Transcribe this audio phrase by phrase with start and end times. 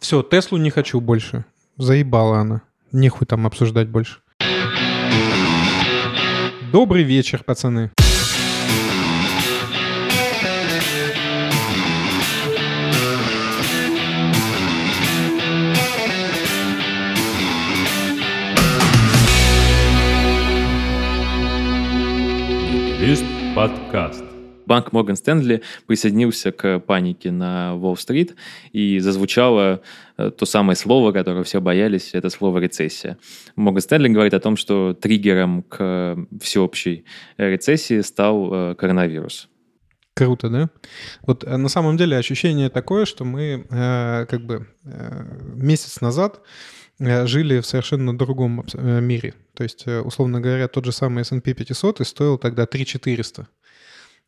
[0.00, 1.44] Все, Теслу не хочу больше.
[1.76, 2.62] Заебала она.
[2.92, 4.20] Нехуй там обсуждать больше.
[6.72, 7.90] Добрый вечер, пацаны.
[23.00, 23.24] Лист
[23.54, 24.27] подкаст.
[24.68, 28.36] Банк Морган Стэнли присоединился к панике на Уолл-стрит,
[28.72, 29.80] и зазвучало
[30.16, 33.18] э, то самое слово, которое все боялись, это слово рецессия.
[33.56, 37.04] Морган Стэнли говорит о том, что триггером к всеобщей
[37.38, 39.48] рецессии стал э, коронавирус.
[40.18, 40.68] Круто, да?
[41.22, 46.40] Вот э, на самом деле ощущение такое, что мы э, как бы э, месяц назад
[46.98, 49.34] жили в совершенно другом мире.
[49.54, 53.46] То есть, условно говоря, тот же самый S&P 500 и стоил тогда 3 400.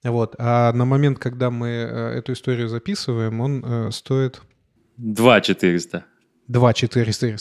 [0.03, 0.35] Вот.
[0.39, 4.41] А на момент, когда мы э, эту историю записываем, он э, стоит...
[4.97, 6.05] 2 400.
[6.49, 7.37] 2 400.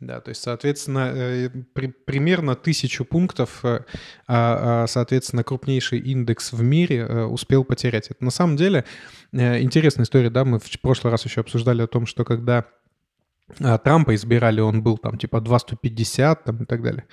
[0.00, 3.84] Да, то есть, соответственно, э, при, примерно тысячу пунктов, а,
[4.26, 8.10] а, соответственно, крупнейший индекс в мире успел потерять.
[8.10, 8.84] Это на самом деле
[9.32, 12.64] интересная история, да, мы в прошлый раз еще обсуждали о том, что когда
[13.56, 17.04] Трампа избирали, он был там типа 250 там, и так далее.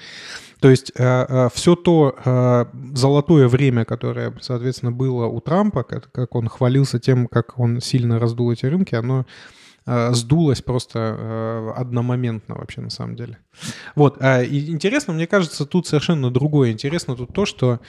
[0.60, 6.12] То есть э, э, все то э, золотое время, которое, соответственно, было у Трампа, как,
[6.12, 9.26] как он хвалился тем, как он сильно раздул эти рынки, оно
[9.88, 13.38] сдулось просто одномоментно вообще на самом деле.
[13.94, 14.18] Вот.
[14.20, 16.72] А, и интересно, мне кажется, тут совершенно другое.
[16.72, 17.80] Интересно тут то, что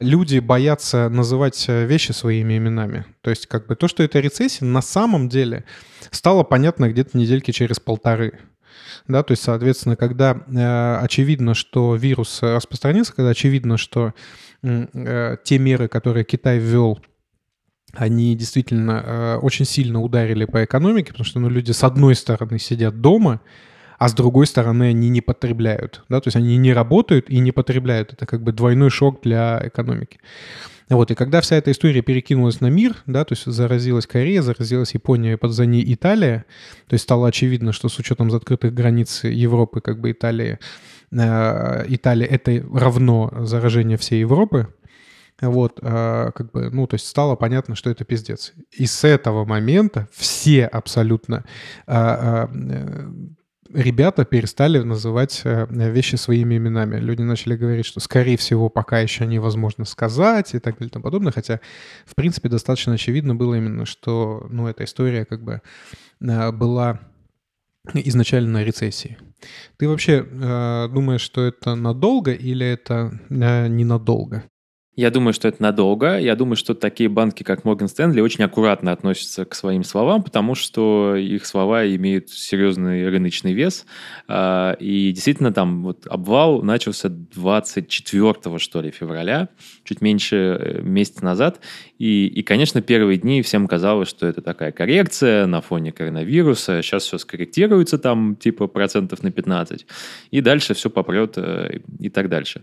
[0.00, 3.04] люди боятся называть э, вещи своими именами.
[3.20, 5.64] То есть как бы то, что это рецессия, на самом деле
[6.10, 8.38] стало понятно где-то недельки через полторы.
[9.06, 14.14] Да, то есть, соответственно, когда э, очевидно, что вирус распространился, когда очевидно, что
[14.62, 17.00] э, те меры, которые Китай ввел,
[17.92, 22.58] они действительно э, очень сильно ударили по экономике, потому что ну, люди с одной стороны
[22.58, 23.40] сидят дома,
[23.98, 27.52] а с другой стороны они не потребляют, да, то есть они не работают и не
[27.52, 28.12] потребляют.
[28.12, 30.18] Это как бы двойной шок для экономики.
[30.90, 34.92] Вот, и когда вся эта история перекинулась на мир, да, то есть заразилась Корея, заразилась
[34.92, 36.44] Япония, под за ней Италия,
[36.88, 40.58] то есть стало очевидно, что с учетом закрытых границ Европы, как бы Италия,
[41.10, 44.68] э, Италия это равно заражение всей Европы,
[45.40, 48.52] вот, э, как бы, ну, то есть стало понятно, что это пиздец.
[48.70, 51.44] И с этого момента все абсолютно
[51.86, 53.08] э, э,
[53.74, 56.98] ребята перестали называть э, вещи своими именами.
[56.98, 61.02] Люди начали говорить, что, скорее всего, пока еще невозможно сказать и так далее и тому
[61.02, 61.32] подобное.
[61.32, 61.60] Хотя,
[62.06, 65.60] в принципе, достаточно очевидно было именно, что, ну, эта история как бы
[66.20, 67.00] э, была
[67.92, 69.18] изначально на рецессии.
[69.76, 74.44] Ты вообще э, думаешь, что это надолго или это э, ненадолго?
[74.96, 76.18] Я думаю, что это надолго.
[76.18, 80.54] Я думаю, что такие банки, как Morgan Stanley, очень аккуратно относятся к своим словам, потому
[80.54, 83.86] что их слова имеют серьезный рыночный вес.
[84.28, 89.48] А, и действительно, там вот обвал начался 24 что ли, февраля,
[89.82, 91.58] чуть меньше э, месяца назад.
[91.98, 96.82] И, и, конечно, первые дни всем казалось, что это такая коррекция на фоне коронавируса.
[96.82, 99.86] Сейчас все скорректируется там типа процентов на 15.
[100.30, 102.62] И дальше все попрет э, и так дальше.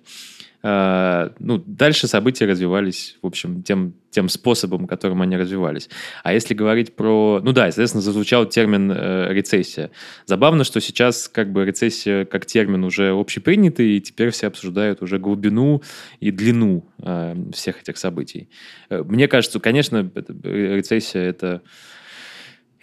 [0.64, 5.90] А, ну, дальше события развивались, в общем, тем, тем способом, которым они развивались.
[6.24, 7.40] А если говорить про...
[7.44, 9.90] Ну да, естественно, зазвучал термин э, рецессия.
[10.26, 15.18] Забавно, что сейчас как бы рецессия как термин уже общепринятый, и теперь все обсуждают уже
[15.18, 15.82] глубину
[16.20, 18.48] и длину э, всех этих событий.
[18.90, 20.10] Э, мне кажется, конечно,
[20.44, 21.62] рецессия это...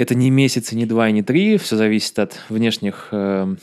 [0.00, 1.56] Это не месяц, не два, не три.
[1.56, 3.56] Все зависит от внешних э,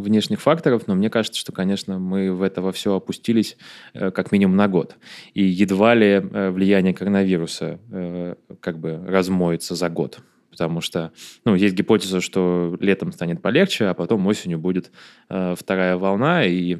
[0.00, 3.56] внешних факторов, но мне кажется, что, конечно, мы в это во все опустились
[3.94, 4.96] э, как минимум на год.
[5.34, 10.20] И едва ли э, влияние коронавируса э, как бы размоется за год.
[10.50, 11.12] Потому что
[11.46, 14.92] ну, есть гипотеза, что летом станет полегче, а потом осенью будет
[15.30, 16.78] э, вторая волна, и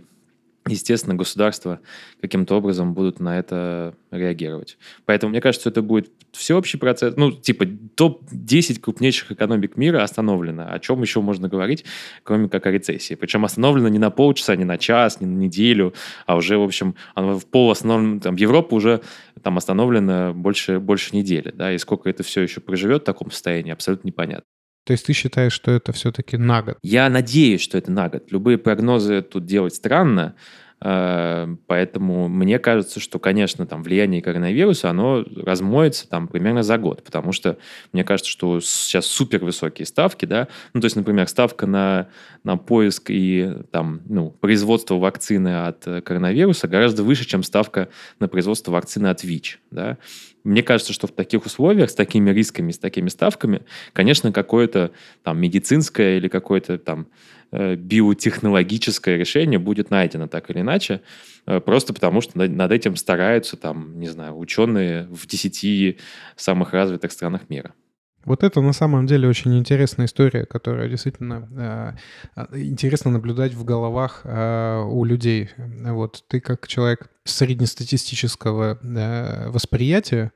[0.66, 1.80] естественно, государства
[2.20, 4.78] каким-то образом будут на это реагировать.
[5.04, 7.14] Поэтому мне кажется, это будет всеобщий процесс.
[7.16, 10.72] Ну, типа, топ-10 крупнейших экономик мира остановлено.
[10.72, 11.84] О чем еще можно говорить,
[12.22, 13.14] кроме как о рецессии?
[13.14, 15.94] Причем остановлено не на полчаса, не на час, не на неделю,
[16.26, 18.20] а уже, в общем, в пол остановлено.
[18.20, 19.00] Там, Европа уже
[19.42, 23.72] там остановлена больше, больше недели, да, и сколько это все еще проживет в таком состоянии,
[23.72, 24.44] абсолютно непонятно.
[24.84, 26.78] То есть ты считаешь, что это все-таки на год?
[26.82, 28.30] Я надеюсь, что это на год.
[28.32, 30.34] Любые прогнозы тут делать странно,
[30.82, 37.30] поэтому мне кажется, что, конечно, там влияние коронавируса, оно размоется там примерно за год, потому
[37.32, 37.58] что
[37.92, 42.08] мне кажется, что сейчас супер высокие ставки, да, ну, то есть, например, ставка на,
[42.42, 47.88] на поиск и там, ну, производство вакцины от э, коронавируса гораздо выше, чем ставка
[48.18, 49.98] на производство вакцины от ВИЧ, да.
[50.42, 53.62] Мне кажется, что в таких условиях, с такими рисками, с такими ставками,
[53.92, 54.90] конечно, какое-то
[55.22, 61.02] там медицинское или какое-то там Э, биотехнологическое решение будет найдено так или иначе,
[61.46, 65.98] э, просто потому что над этим стараются там, не знаю, ученые в 10
[66.36, 67.74] самых развитых странах мира.
[68.24, 71.96] Вот это на самом деле очень интересная история, которая действительно
[72.36, 75.50] э, интересно наблюдать в головах э, у людей.
[75.56, 80.32] Вот ты как человек среднестатистического э, восприятия,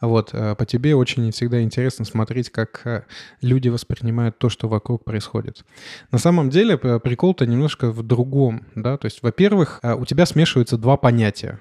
[0.00, 3.02] вот э, по тебе очень всегда интересно смотреть, как э,
[3.40, 5.64] люди воспринимают то, что вокруг происходит.
[6.10, 10.76] На самом деле прикол-то немножко в другом, да, то есть, во-первых, э, у тебя смешиваются
[10.76, 11.60] два понятия.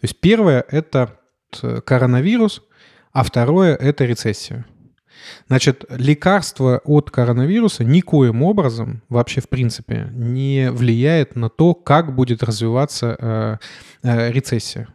[0.00, 1.18] То есть первое это
[1.84, 2.62] коронавирус,
[3.12, 4.66] а второе это рецессия.
[5.48, 12.42] Значит, лекарство от коронавируса никоим образом вообще в принципе не влияет на то, как будет
[12.42, 13.56] развиваться э,
[14.02, 14.88] э, рецессия.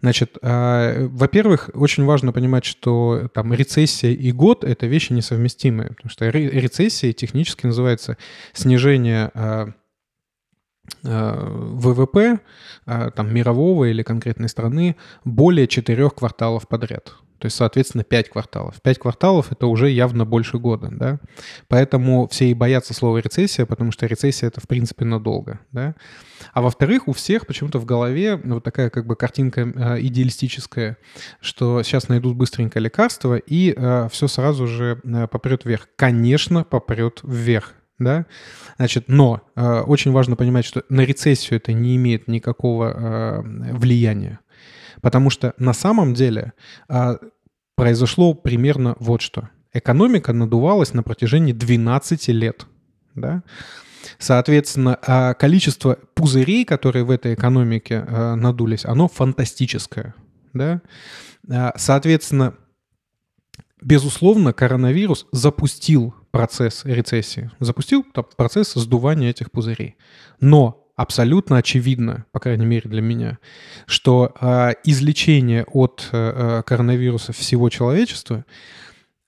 [0.00, 6.10] Значит, э, во-первых, очень важно понимать, что там рецессия и год— это вещи несовместимые, потому
[6.10, 8.16] что рецессия технически называется
[8.52, 9.66] снижение э,
[11.04, 12.40] э ВВП
[12.86, 17.14] э, там, мирового или конкретной страны более четырех кварталов подряд.
[17.42, 18.80] То есть, соответственно, 5 кварталов.
[18.80, 21.18] 5 кварталов— это уже явно больше года, да?
[21.66, 25.96] Поэтому все и боятся слова рецессия, потому что рецессия— это, в принципе, надолго, да?
[26.52, 30.98] А во-вторых, у всех почему-то в голове вот такая как бы картинка э, идеалистическая,
[31.40, 35.88] что сейчас найдут быстренько лекарство, и э, все сразу же э, попрет вверх.
[35.96, 38.26] Конечно, попрет вверх, да,
[38.76, 43.42] значит, но э, очень важно понимать, что на рецессию это не имеет никакого э,
[43.72, 44.38] влияния.
[45.00, 46.52] Потому что на самом деле
[46.88, 47.16] а,
[47.74, 49.48] произошло примерно вот что.
[49.72, 52.66] Экономика надувалась на протяжении 12 лет.
[53.14, 53.42] Да?
[54.18, 60.14] Соответственно, а, количество пузырей, которые в этой экономике а, надулись, оно фантастическое.
[60.52, 60.82] Да?
[61.76, 62.54] Соответственно,
[63.80, 68.04] безусловно, коронавирус запустил процесс рецессии, запустил
[68.36, 69.96] процесс сдувания этих пузырей.
[70.40, 73.38] Но абсолютно очевидно, по крайней мере для меня,
[73.86, 78.44] что э, излечение от э, коронавируса всего человечества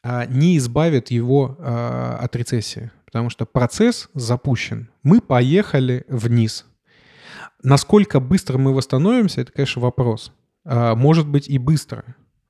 [0.04, 4.88] э, не избавит его э, от рецессии, потому что процесс запущен.
[5.02, 6.64] Мы поехали вниз.
[7.64, 10.32] Насколько быстро мы восстановимся, это, конечно, вопрос.
[10.64, 12.04] Э, может быть и быстро,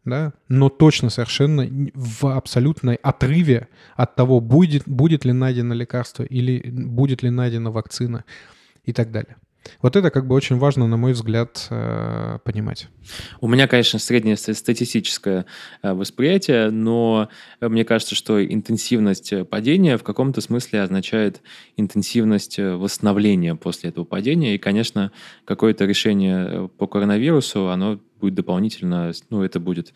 [0.04, 6.60] да, но точно совершенно в абсолютной отрыве от того, будет, будет ли найдено лекарство или
[6.68, 8.24] будет ли найдена вакцина
[8.84, 9.36] и так далее.
[9.80, 12.88] Вот это как бы очень важно, на мой взгляд, э, понимать.
[13.40, 15.46] У меня, конечно, среднее статистическое
[15.82, 17.28] э, восприятие, но
[17.60, 21.40] мне кажется, что интенсивность падения в каком-то смысле означает
[21.76, 24.54] интенсивность восстановления после этого падения.
[24.54, 25.12] И, конечно,
[25.44, 29.92] какое-то решение по коронавирусу, оно будет дополнительно, ну, это будет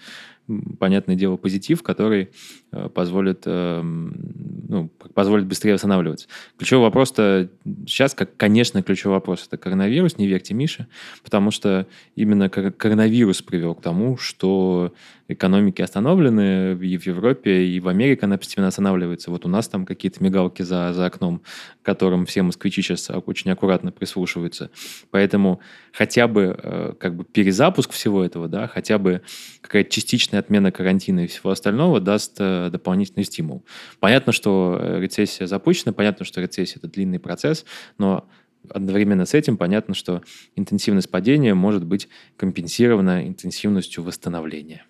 [0.79, 2.31] понятное дело, позитив, который
[2.73, 6.27] э, позволит, э, ну, позволит быстрее восстанавливаться.
[6.59, 7.49] Ключевой вопрос-то
[7.87, 10.87] сейчас, как, конечно, ключевой вопрос– это коронавирус, не верьте Мише,
[11.23, 11.87] потому что
[12.17, 14.93] именно коронавирус привел к тому, что
[15.29, 19.31] экономики остановлены и в Европе, и в Америке она постепенно останавливается.
[19.31, 21.43] Вот у нас там какие-то мигалки за, за окном,
[21.83, 24.71] к которым все москвичи сейчас очень аккуратно прислушиваются.
[25.11, 25.61] Поэтому
[25.93, 29.21] хотя бы э, как бы перезапуск всего этого, да, хотя бы
[29.61, 33.65] какая-то частичная отмена карантина и всего остального даст э, дополнительный стимул.
[34.01, 37.67] Понятно, что э, рецессия запущена, понятно, что рецессия– это длинный процесс,
[37.99, 38.29] но
[38.71, 40.23] одновременно с этим понятно, что
[40.57, 44.85] интенсивность падения может быть компенсирована интенсивностью восстановления.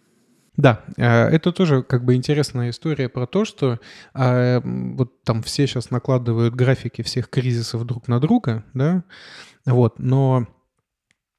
[0.58, 3.78] Да, э, это тоже как бы интересная история про то, что
[4.12, 9.04] э, вот там все сейчас накладывают графики всех кризисов друг на друга, да,
[9.64, 10.48] вот, но,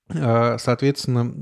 [0.08, 1.34] э, соответственно,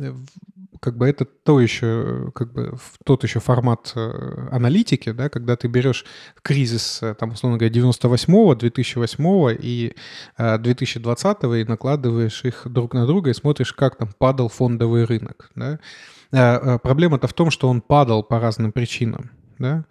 [0.82, 6.04] как бы это то еще, как бы тот еще формат аналитики, да, когда ты берешь
[6.42, 9.94] кризис, там, условно говоря, 98-го, 2008-го и
[10.40, 15.78] 2020-го и накладываешь их друг на друга и смотришь, как там падал фондовый рынок, да,
[15.78, 19.32] Э, э, проблема-то в том, что он падал по разным причинам.
[19.60, 19.86] Да?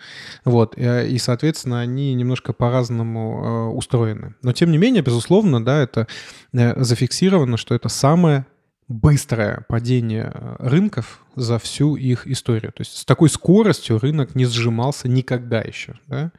[0.45, 4.37] Вот, э, и, соответственно, они немножко по-разному устроены.
[4.43, 6.07] Но, тем не менее, безусловно, да, это
[6.53, 8.47] зафиксировано, что это самая
[8.89, 12.73] быстрое падение э, рынков за всю их историю.
[12.73, 15.95] То есть с такой скоростью рынок не сжимался никогда еще.
[16.07, 16.33] Да?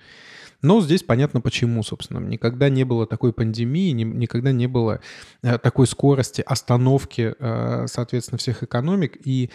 [0.61, 2.19] Но здесь понятно почему, собственно.
[2.19, 5.01] Никогда не было такой пандемии, никогда не было
[5.43, 9.17] э, такой скорости остановки, э, соответственно, всех экономик.
[9.25, 9.51] И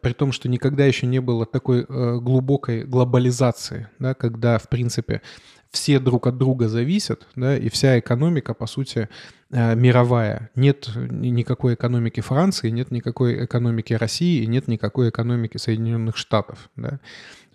[0.00, 5.22] при том, что никогда еще не было такой глубокой глобализации, да, когда, в принципе,
[5.70, 9.08] все друг от друга зависят, да, и вся экономика, по сути,
[9.54, 10.50] Э, мировая.
[10.54, 16.70] Нет никакой экономики Франции, нет никакой экономики России, нет никакой экономики Соединенных Штатов.
[16.74, 17.00] Да?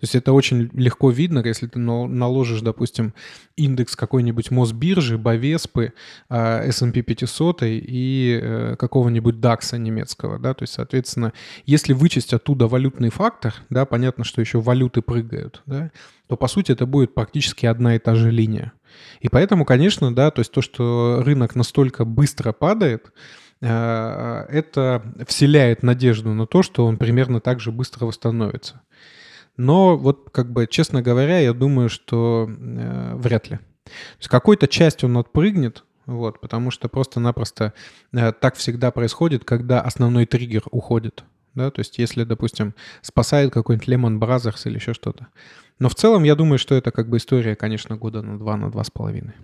[0.00, 3.14] То есть это очень легко видно, если ты наложишь, допустим,
[3.56, 5.92] индекс какой-нибудь Мосбиржи, Бовеспы,
[6.30, 10.38] S&P 500 и э, какого-нибудь DAX немецкого.
[10.38, 10.54] Да?
[10.54, 11.32] То есть, соответственно,
[11.66, 15.90] если вычесть оттуда валютный фактор, да, понятно, что еще валюты прыгают, да,
[16.28, 18.72] то, по сути, это будет практически одна и та же линия.
[19.20, 23.12] И поэтому, конечно, да, то есть то, что рынок настолько быстро падает,
[23.60, 28.80] э, это вселяет надежду на то, что он примерно так же быстро восстановится.
[29.58, 33.56] Но вот, как бы, честно говоря, я думаю, что э, вряд ли.
[33.56, 37.74] То есть какой-то частью он отпрыгнет, вот, потому что просто-напросто
[38.12, 41.24] э, так всегда происходит, когда основной триггер уходит.
[41.54, 41.72] Да?
[41.72, 45.26] То есть если, допустим, спасает какой-нибудь Lehman Brothers или еще что-то.
[45.80, 48.70] Но в целом я думаю, что это как бы история, конечно, года на два, на
[48.70, 49.34] два с половиной.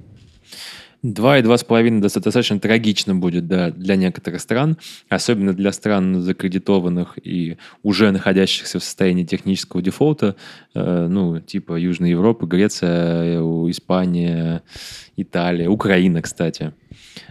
[1.04, 4.78] Два и два с половиной достаточно трагично будет да, для некоторых стран,
[5.10, 10.34] особенно для стран закредитованных и уже находящихся в состоянии технического дефолта,
[10.74, 13.38] э, ну, типа Южной Европы, Греция,
[13.70, 14.62] Испания,
[15.18, 16.72] Италия, Украина, кстати.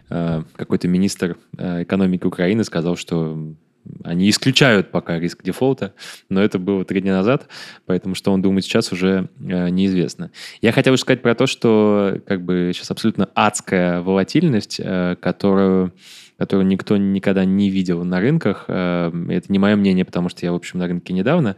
[0.08, 3.56] Э, какой-то министр э, экономики Украины сказал, что
[4.04, 5.94] они исключают пока риск дефолта,
[6.30, 7.48] но это было три дня назад,
[7.86, 10.32] поэтому что он думает сейчас уже э, неизвестно.
[10.62, 15.94] Я хотел бы сказать про то, что как бы сейчас абсолютно адская волатильность, э, которую,
[16.38, 18.66] которую никто никогда не видел на рынках.
[18.68, 21.56] Э, это не мое мнение, потому что я, в общем, на рынке недавно.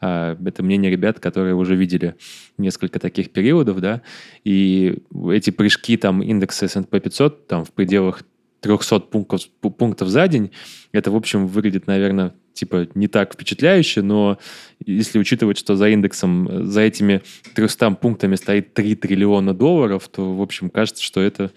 [0.00, 2.16] Э, это мнение ребят, которые уже видели
[2.58, 4.02] несколько таких периодов, да,
[4.44, 8.22] и эти прыжки там индекса S&P 500 там в пределах
[8.60, 10.50] 300 пунктов, пунктов за день.
[10.92, 14.38] Это, в общем, выглядит, наверное, типа не так впечатляюще, но
[14.84, 17.22] если учитывать, что за индексом, за этими
[17.54, 21.52] 300 пунктами стоит 3 триллиона долларов, то, в общем, кажется, что это,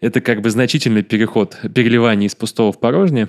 [0.00, 3.28] это как бы значительный переход, переливание из пустого в порожнее,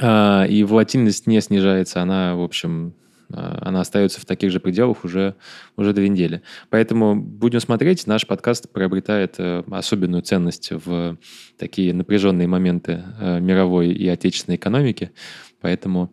[0.00, 2.94] а, и волатильность не снижается, она, в общем,
[3.32, 5.34] она остается в таких же пределах уже,
[5.76, 6.42] уже две недели.
[6.70, 8.06] Поэтому будем смотреть.
[8.06, 11.16] Наш подкаст приобретает э, особенную ценность в
[11.58, 15.12] такие напряженные моменты э, мировой и отечественной экономики.
[15.60, 16.12] Поэтому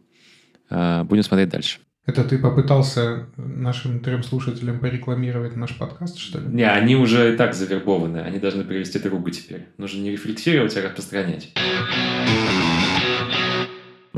[0.70, 1.80] э, будем смотреть дальше.
[2.06, 6.48] Это ты попытался нашим трем слушателям порекламировать наш подкаст, что ли?
[6.48, 8.18] Не, они уже и так завербованы.
[8.18, 9.68] Они должны привести другу теперь.
[9.78, 11.54] Нужно не рефлексировать, а распространять.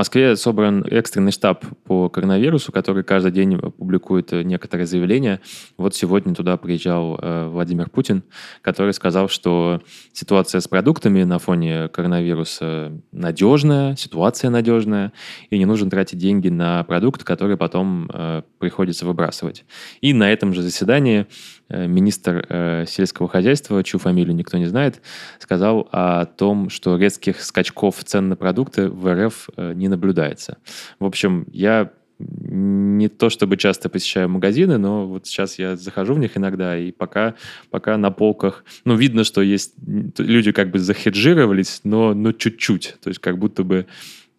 [0.02, 5.42] Москве собран экстренный штаб по коронавирусу, который каждый день публикует некоторые заявления.
[5.78, 8.24] Вот сегодня туда приезжал э, Владимир Путин,
[8.64, 15.14] который сказал, что ситуация с продуктами на фоне коронавируса надежная, ситуация надежная,
[15.52, 19.66] и не нужно тратить деньги на продукты, которые потом э, приходится выбрасывать.
[20.02, 25.02] И на этом же заседании Э, министр э, сельского хозяйства, чью фамилию никто не знает,
[25.40, 30.58] сказал о том, что резких скачков цен на продукты в РФ э, не наблюдается.
[31.00, 36.20] В общем, я не то чтобы часто посещаю магазины, но вот сейчас я захожу в
[36.20, 37.36] них иногда, и пока,
[37.70, 39.74] пока на полках, ну, видно, что есть
[40.18, 43.88] люди как бы захеджировались, но, но чуть-чуть, то есть как будто бы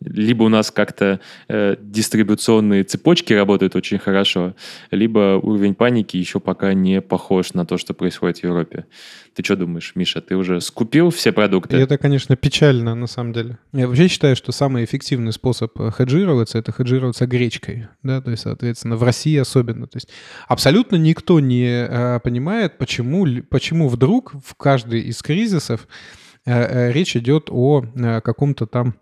[0.04, 4.54] либо у нас как-то э, дистрибуционные цепочки работают очень хорошо,
[4.90, 8.86] либо уровень паники еще пока не похож на то, что происходит в Европе.
[9.34, 11.76] Ты что думаешь, Миша, ты уже скупил все продукты?
[11.76, 13.58] И это, конечно, печально на самом деле.
[13.72, 18.42] Я вообще считаю, что самый эффективный способ э, хеджироваться— это хеджироваться гречкой, да, то есть,
[18.42, 19.86] соответственно, в России особенно.
[19.86, 20.08] То есть
[20.48, 25.88] абсолютно никто не э, понимает, почему, почему вдруг в каждый из кризисов
[26.44, 27.82] э, речь идет о
[28.22, 28.96] каком-то там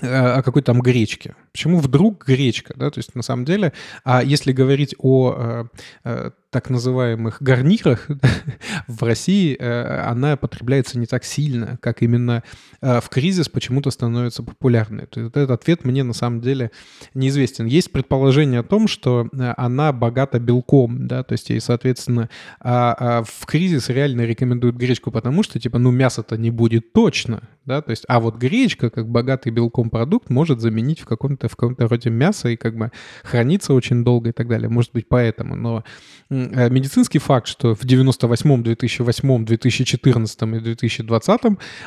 [0.00, 1.34] о какой-то там гречке.
[1.52, 2.74] Почему вдруг гречка?
[2.76, 2.90] Да?
[2.90, 3.72] То есть на самом деле,
[4.04, 5.64] а если говорить о э,
[6.04, 8.08] э, так называемых гарнирах
[8.86, 12.42] в России, э, она потребляется не так сильно, как именно
[12.82, 15.06] э, в кризис почему-то становится популярной.
[15.06, 16.70] То есть этот ответ мне на самом деле
[17.14, 17.64] неизвестен.
[17.64, 22.28] Есть предположение о том, что она богата белком, да, то есть и, соответственно,
[22.60, 27.48] а, а в кризис реально рекомендуют гречку, потому что, типа, ну, мяса-то не будет точно,
[27.64, 31.48] да, то есть, а вот гречка, как богатый белком продукт, может заменить в каком-то это
[31.48, 32.90] в каком-то роде мясо и как бы
[33.24, 34.68] хранится очень долго и так далее.
[34.68, 35.56] Может быть, поэтому.
[35.56, 35.84] Но
[36.30, 41.40] э, медицинский факт, что в 98-м, 2008-м, 2014 и 2020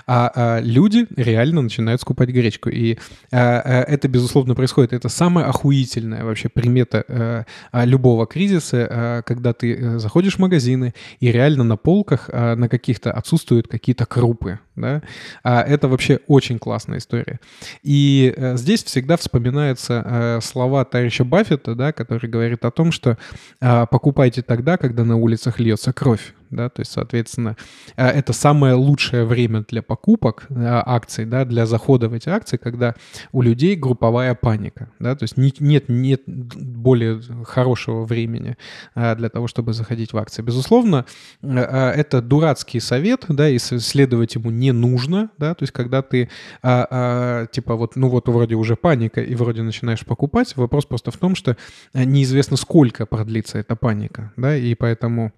[0.08, 2.70] а, а, люди реально начинают скупать гречку.
[2.70, 2.98] И
[3.32, 4.94] а, а, это, безусловно, происходит.
[4.94, 10.40] Это самая охуительная вообще примета а, а, любого кризиса, а, когда ты э, заходишь в
[10.40, 14.60] магазины и реально на полках а, на каких-то отсутствуют какие-то крупы.
[14.76, 15.02] Да?
[15.44, 17.40] А, это вообще очень классная история.
[17.84, 23.18] И а, здесь всегда вспоминаются а, слова товарища Баффета, да, который говорит о том, что
[23.62, 27.58] а, покупайте тогда, когда на улицах льется кровь да, то есть, соответственно,
[27.96, 32.58] э, это самое лучшее время для покупок э, акций, да, для захода в эти акции,
[32.58, 32.96] когда
[33.32, 38.58] у людей групповая паника, да, то есть нет, нет более хорошего времени
[38.96, 40.42] э, для того, чтобы заходить в акции.
[40.42, 41.06] Безусловно,
[41.42, 46.30] это дурацкий совет, да, и следовать ему не нужно, да, то есть когда ты,
[46.62, 51.36] типа, вот, ну вот вроде уже паника, и вроде начинаешь покупать, вопрос просто в том,
[51.36, 51.58] что
[51.94, 55.32] неизвестно, сколько продлится эта паника, да, и поэтому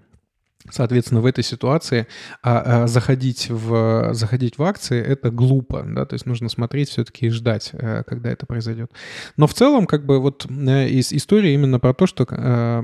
[0.70, 2.08] Соответственно, в этой ситуации
[2.44, 7.28] а, а, заходить, в, заходить в акции— это глупо, да, то есть нужно смотреть все-таки
[7.28, 8.92] и ждать, а, когда это произойдет.
[9.38, 12.84] Но в целом, как бы вот э, история именно про то, что а,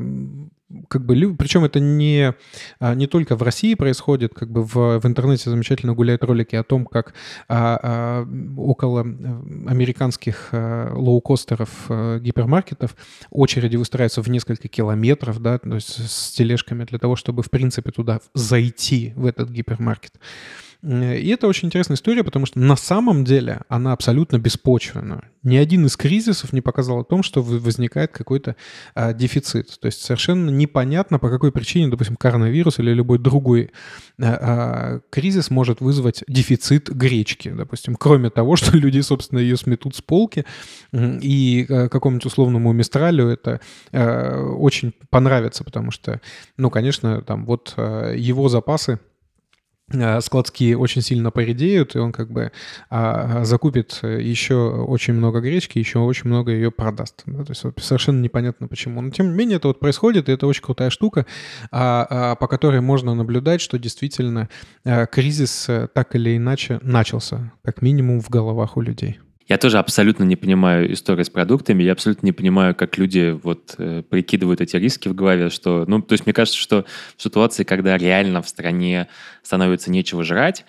[0.87, 2.33] как бы, причем это не,
[2.79, 6.63] а, не только в России происходит, как бы в, в интернете замечательно гуляют ролики о
[6.63, 7.13] том, как
[7.47, 8.27] а, а,
[8.57, 12.95] около э, американских а, лоукостеров а, гипермаркетов
[13.29, 17.91] очереди выстраиваются в несколько километров, да, то есть с тележками для того, чтобы, в принципе,
[17.91, 20.13] туда зайти, в этот гипермаркет.
[20.83, 25.23] И это очень интересная история, потому что на самом деле она абсолютно беспочвенна.
[25.41, 28.57] Ни один из кризисов не показал о том, что возникает какой-то
[28.93, 29.79] а, дефицит.
[29.79, 33.71] То есть совершенно непонятно, по какой причине, допустим, коронавирус или любой другой
[34.21, 39.95] а, а, кризис может вызвать дефицит гречки, допустим, кроме того, что люди, собственно, ее сметут
[39.95, 40.43] с полки,
[40.91, 43.61] и а, какому-нибудь условному мистралю это
[43.93, 46.19] а, очень понравится, потому что,
[46.57, 49.12] ну, конечно, там вот а, его запасы Э,
[50.21, 52.51] складские очень сильно поредеют, и он как бы
[52.89, 57.23] а, закупит еще очень много гречки, еще очень много ее продаст.
[57.25, 57.43] Да?
[57.43, 59.01] То есть совершенно непонятно почему.
[59.01, 61.25] Но тем не менее это вот происходит, и это очень крутая штука,
[61.71, 64.49] а, а, по которой можно наблюдать, что действительно
[64.85, 69.19] а, кризис э, так или иначе начался, как минимум в головах у людей.
[69.53, 73.75] Я тоже абсолютно не понимаю историю с продуктами, я абсолютно не понимаю, как люди вот
[73.77, 77.63] э, прикидывают эти риски в голове, что, ну, то есть мне кажется, что в ситуации,
[77.63, 79.09] когда реально в стране
[79.43, 80.65] становится нечего жрать,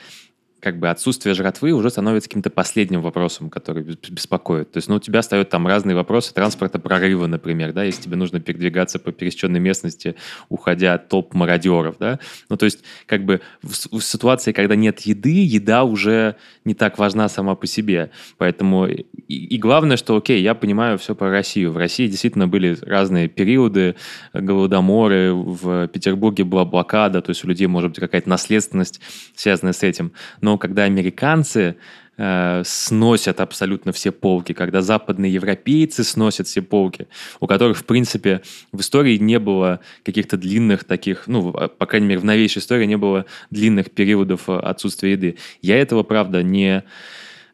[0.64, 4.72] как бы отсутствие жратвы уже становится каким-то последним вопросом, который беспокоит.
[4.72, 8.16] То есть, ну, у тебя встают там разные вопросы транспорта прорыва, например, да, если тебе
[8.16, 10.16] нужно передвигаться по пересеченной местности,
[10.48, 12.18] уходя от топ мародеров, да.
[12.48, 16.96] Ну, то есть, как бы в, в ситуации, когда нет еды, еда уже не так
[16.96, 18.10] важна сама по себе.
[18.38, 21.72] Поэтому и, и главное, что, окей, я понимаю все про Россию.
[21.72, 23.96] В России действительно были разные периоды,
[24.32, 29.02] голодоморы, в Петербурге была блокада, то есть у людей может быть какая-то наследственность,
[29.36, 30.12] связанная с этим.
[30.40, 31.76] Но когда американцы
[32.16, 37.06] э, сносят абсолютно все полки, когда западные европейцы сносят все полки,
[37.40, 42.20] у которых, в принципе, в истории не было каких-то длинных таких, ну, по крайней мере,
[42.20, 45.36] в новейшей истории не было длинных периодов отсутствия еды.
[45.62, 46.84] Я этого, правда, не,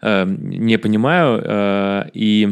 [0.03, 2.51] э, не понимаю, э, и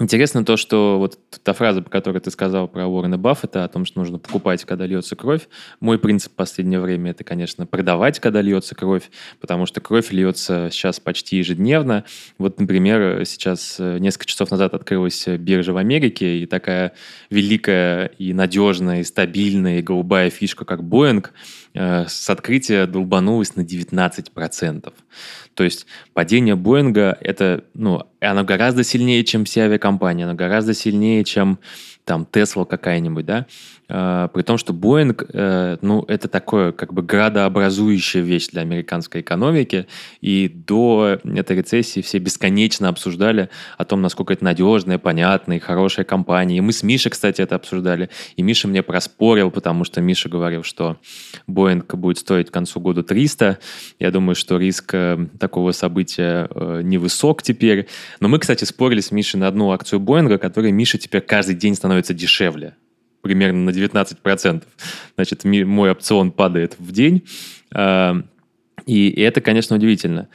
[0.00, 3.84] Интересно то, что вот та фраза, по которой ты сказал про Уоррена Баффета, о том,
[3.84, 5.46] что нужно покупать, когда льется кровь.
[5.78, 9.10] Мой принцип в последнее время– это, конечно, продавать, когда льется кровь,
[9.42, 12.06] потому что кровь льется сейчас почти ежедневно.
[12.38, 16.94] Вот, например, сейчас э, несколько часов назад открылась биржа в Америке, и такая
[17.28, 21.26] великая и надежная, и стабильная, и голубая фишка, как Boeing,
[21.74, 24.94] э, с открытия долбанулась на 19%.
[25.60, 31.22] То есть падение Боинга, это, ну, оно гораздо сильнее, чем все авиакомпании, оно гораздо сильнее,
[31.22, 31.58] чем
[32.06, 33.44] там Тесла какая-нибудь, да,
[34.32, 39.86] при том, что Боинг, э, ну, это такое как бы градообразующая вещь для американской экономики,
[40.20, 46.58] и до этой рецессии все бесконечно обсуждали о том, насколько это надежная, понятная хорошая компания.
[46.58, 50.62] И мы с Мишей, кстати, это обсуждали, и Миша мне проспорил, потому что Миша говорил,
[50.62, 50.98] что
[51.46, 53.58] Боинг будет стоить к концу года 300.
[53.98, 57.88] Я думаю, что риск э, такого события э, невысок теперь.
[58.20, 61.74] Но мы, кстати, спорили с Мишей на одну акцию Боинга, которая Миша теперь каждый день
[61.74, 62.74] становится дешевле
[63.22, 64.62] примерно на 19%.
[65.16, 67.26] Значит, мой опцион падает в день.
[67.74, 68.16] А,
[68.86, 70.28] и это, конечно, удивительно.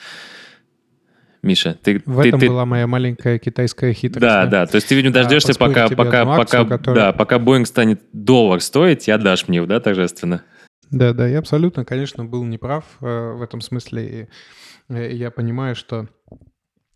[1.42, 2.02] Миша, ты...
[2.06, 2.48] В ты, этом ты...
[2.48, 4.22] была моя маленькая китайская хитрость.
[4.22, 7.06] Да, да, то есть ты, видимо, дождешься, да, пока, пока, акцию, пока, которая...
[7.06, 10.44] да, пока Boeing станет доллар стоить, и отдашь мне его, да, торжественно?
[10.90, 14.30] Да, да, я абсолютно, конечно, был неправ э, в этом смысле.
[14.90, 16.36] И, и я понимаю, что Э,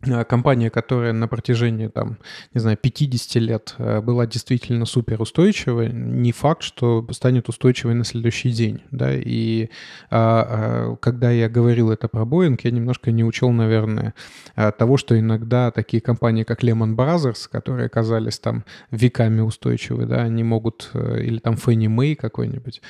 [0.02, 2.20] компания, которая на протяжении, там,
[2.54, 8.06] не знаю, 50 лет э, была действительно супер устойчивой, не факт, что станет устойчивой на
[8.06, 9.70] следующий день, да, и
[10.10, 14.14] а, а, когда я говорил это про Boeing, я немножко не учел, наверное,
[14.56, 20.22] э, того, что иногда такие компании, как Lehman Brothers, которые оказались там веками устойчивы, да,
[20.22, 22.82] они могут, или там Fannie Mae какой-нибудь,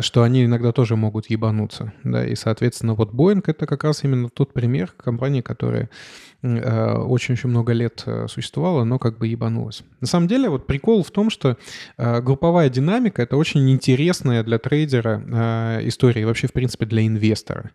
[0.00, 4.30] что они иногда тоже могут ебануться, да, и, соответственно, вот Boeing— это как раз именно
[4.30, 5.90] тот пример компании, которая
[6.42, 9.82] очень-очень э, много лет э, существовала, но как бы ебанулась.
[10.00, 11.58] На самом деле, вот прикол в том, что
[11.98, 17.72] э, групповая динамика— это очень интересная для трейдера история и вообще, в принципе, для инвестора.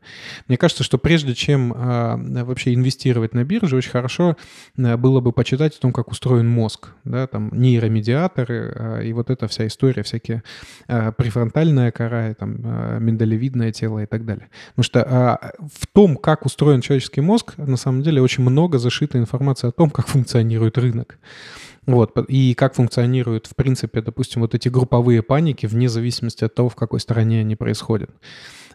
[0.47, 4.35] Мне кажется, что прежде чем вообще инвестировать на бирже, очень хорошо
[4.75, 9.67] было бы почитать о том, как устроен мозг, да, там нейромедиаторы и вот эта вся
[9.67, 10.43] история, всякие
[10.87, 14.49] префронтальная кора, там миндалевидное тело и так далее.
[14.75, 19.17] Потому что в том, как устроен человеческий мозг, на самом деле очень много много зашита
[19.17, 21.19] информация о том, как функционирует рынок.
[21.85, 26.69] Вот, и как функционируют, в принципе, допустим, вот эти групповые паники, вне зависимости от того,
[26.69, 28.09] в какой стране они происходят.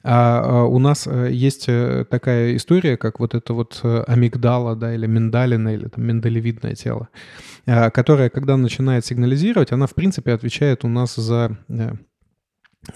[0.03, 4.77] А, а у нас э, есть э, такая история, как вот это вот э, амигдала,
[4.77, 7.09] да, или миндалина, или там миндалевидное тело,
[7.67, 11.59] а, которая, когда начинает сигнализировать, она, в принципе, отвечает у нас за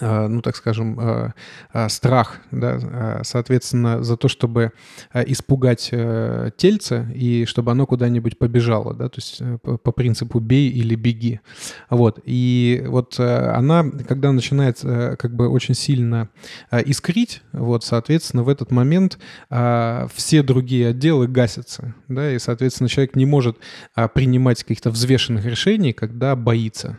[0.01, 1.33] ну, так скажем, а,
[1.71, 4.71] а, страх, да, соответственно, за то, чтобы
[5.13, 10.69] испугать э, тельце и чтобы оно куда-нибудь побежало, да, то есть э, по принципу «бей
[10.69, 11.39] или беги».
[11.91, 16.29] Вот, и вот э, она, когда начинает как бы очень сильно
[16.71, 19.19] искрить, вот, соответственно, в этот момент
[19.49, 23.57] все другие отделы гасятся, да, и, соответственно, человек не может
[24.13, 26.97] принимать каких-то взвешенных решений, когда боится.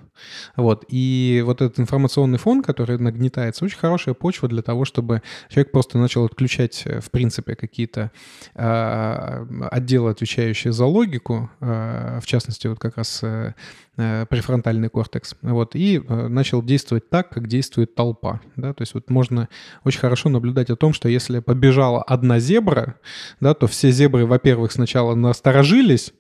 [0.57, 0.85] Вот.
[0.89, 5.99] И вот этот информационный фон, который нагнетается, очень хорошая почва для того, чтобы человек просто
[5.99, 8.11] начал отключать, э, в принципе, какие-то
[8.55, 13.55] э, отделы, отвечающие за логику, э, в частности, вот как раз э,
[13.97, 19.09] префронтальный кортекс, вот, и э, начал действовать так, как действует толпа, да, то есть вот
[19.11, 19.49] можно
[19.85, 22.97] очень хорошо наблюдать о том, что если побежала одна зебра,
[23.41, 26.13] да, то все зебры, во-первых, сначала насторожились,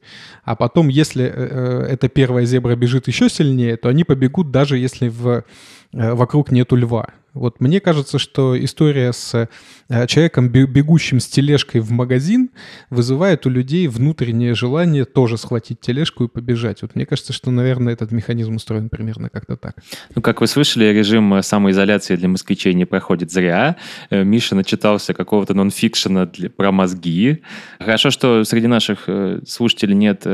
[0.44, 5.08] а потом, если э, эта первая зебра бежит еще сильнее, то они побегут даже если
[5.08, 5.44] в,
[5.92, 9.48] вокруг нету льва, вот мне кажется, что история с
[9.88, 12.50] э, человеком, бегущим с тележкой в магазин,
[12.88, 16.80] вызывает у людей внутреннее желание тоже схватить тележку и побежать.
[16.82, 19.76] Вот мне кажется, что, наверное, этот механизм устроен примерно как-то так.
[20.14, 23.76] Ну, как вы слышали, режим э, самоизоляции для москвичей не проходит зря.
[24.08, 27.42] Э, Миша начитался какого-то нонфикшена для, про мозги.
[27.78, 29.08] Хорошо, что среди наших
[29.46, 30.24] слушателей нет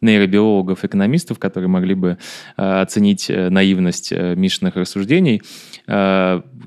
[0.00, 2.18] нейробиологов, экономистов, которые могли бы
[2.56, 5.42] оценить наивность Мишиных рассуждений.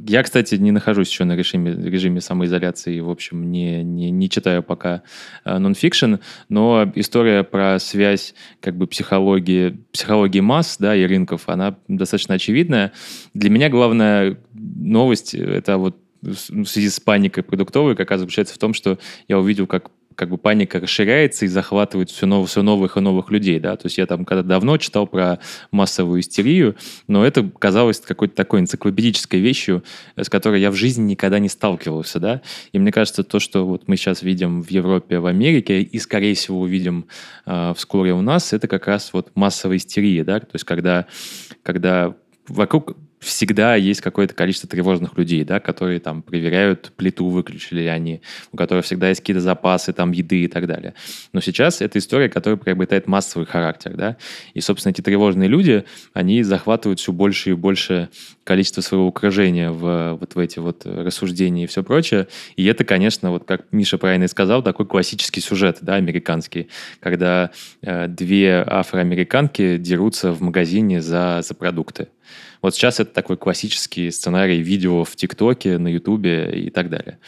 [0.08, 4.64] Я, кстати, не нахожусь еще на режиме, режиме самоизоляции, в общем, не, не, не читаю
[4.64, 5.04] пока
[5.46, 6.16] э, нонфикшн,
[6.50, 12.92] но история про связь как бы психологии, психологии масс да, и рынков, она достаточно очевидная.
[13.34, 18.58] Для меня главная новость— это вот в связи с паникой продуктовой как раз заключается в
[18.58, 22.97] том, что я увидел, как как бы паника расширяется и захватывает все, нов, все новых
[22.97, 25.39] и новых людей, да, то есть я там когда давно читал про
[25.71, 26.76] массовую истерию,
[27.08, 29.84] но это казалось какой-то такой энциклопедической вещью,
[30.15, 33.88] с которой я в жизни никогда не сталкивался, да, и мне кажется, то, что вот
[33.88, 37.06] мы сейчас видим в Европе, в Америке и, скорее всего, увидим
[37.45, 41.08] э, вскоре у нас, это как раз вот массовая истерия, да, то есть когда,
[41.63, 42.15] когда
[42.47, 48.22] вокруг всегда есть какое-то количество тревожных людей, да, которые там проверяют, плиту выключили ли они,
[48.52, 50.94] у которых всегда есть какие-то запасы там еды и так далее.
[51.32, 54.18] Но сейчас это история, которая приобретает массовый характер, да,
[54.54, 58.10] и, собственно, эти тревожные люди, они захватывают все больше и больше
[58.44, 62.28] количество своего окружения в, вот в эти вот рассуждения и все прочее.
[62.56, 67.52] И это, конечно, вот как Миша правильно и сказал, такой классический сюжет, да, американский, когда
[67.82, 72.10] э, две афроамериканки дерутся в магазине за, за продукты.
[72.63, 77.19] Вот сейчас это такой классический сценарий видео в ТикТоке, на Ютубе и так далее.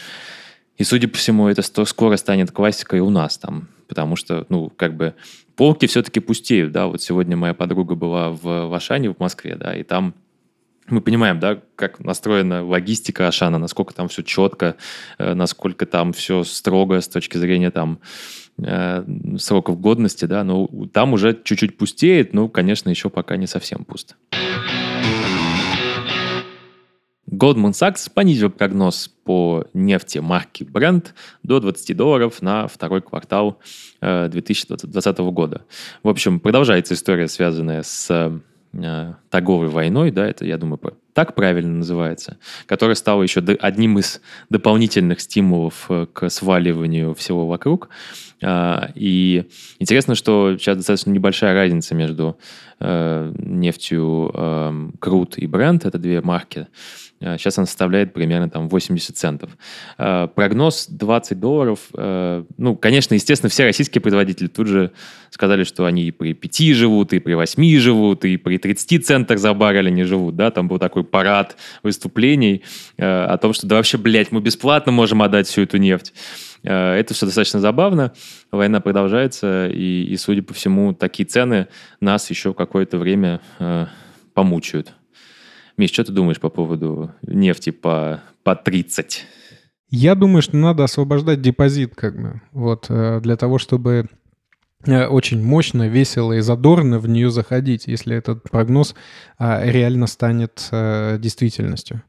[0.78, 4.96] И, судя по всему, это скоро станет классикой у нас там, потому что, ну, как
[4.96, 5.14] бы
[5.58, 9.76] полки все-таки пустеют, да, вот сегодня моя подруга была в, в Ашане, в Москве, да,
[9.76, 10.16] и там
[10.88, 14.76] мы понимаем, да, как настроена логистика Ашана, насколько там все четко,
[15.18, 18.00] э, насколько там все строго с точки зрения там
[18.60, 19.04] э,
[19.38, 24.16] сроков годности, да, но там уже чуть-чуть пустеет, но, конечно, еще пока не совсем пусто.
[27.30, 31.08] Goldman Sachs понизил прогноз по нефти марки Brent
[31.44, 33.60] до 20 долларов на второй квартал
[34.02, 35.62] 2020 э, года.
[36.04, 38.40] В общем, продолжается история, связанная с
[38.74, 40.80] э, торговой войной, да, это, я думаю,
[41.14, 47.90] так правильно называется, которая стала еще одним из дополнительных стимулов э, к сваливанию всего вокруг.
[48.46, 49.46] И
[49.80, 52.38] интересно, что сейчас достаточно небольшая разница между
[52.82, 56.68] нефтью э, Крут и Бренд, это две марки,
[57.20, 59.52] Сейчас она составляет примерно там 80 центов.
[59.98, 61.80] Прогноз 20 долларов.
[61.94, 64.92] Ну, конечно, естественно, все российские производители тут же
[65.30, 69.40] сказали, что они и при 5 живут, и при 8 живут, и при 30 центах
[69.40, 70.36] за баррель они живут.
[70.36, 70.52] Да?
[70.52, 72.64] Там был такой парад выступлений
[72.98, 76.14] о том, что да вообще, блядь, мы бесплатно можем отдать всю эту нефть.
[76.66, 78.14] Э, это все достаточно забавно.
[78.52, 81.68] Война продолжается, и, и судя по всему, такие цены
[82.00, 83.86] нас еще какое-то время э,
[84.34, 84.94] помучают.
[85.78, 89.26] Миш, что ты думаешь по поводу нефти по, по 30?
[89.90, 94.08] Я думаю, что надо освобождать депозит, как бы, вот, э, для того, чтобы
[94.86, 98.96] э, очень мощно, весело и задорно в нее заходить, если этот прогноз
[99.38, 102.04] реально станет действительностью.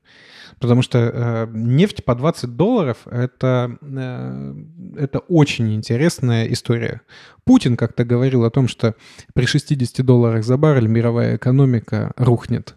[0.58, 4.54] Потому что э, нефть по 20 долларов это, э,
[4.96, 7.02] это очень интересная история.
[7.44, 8.94] Путин как-то говорил о том, что
[9.34, 12.76] при 60 долларах за баррель мировая экономика рухнет.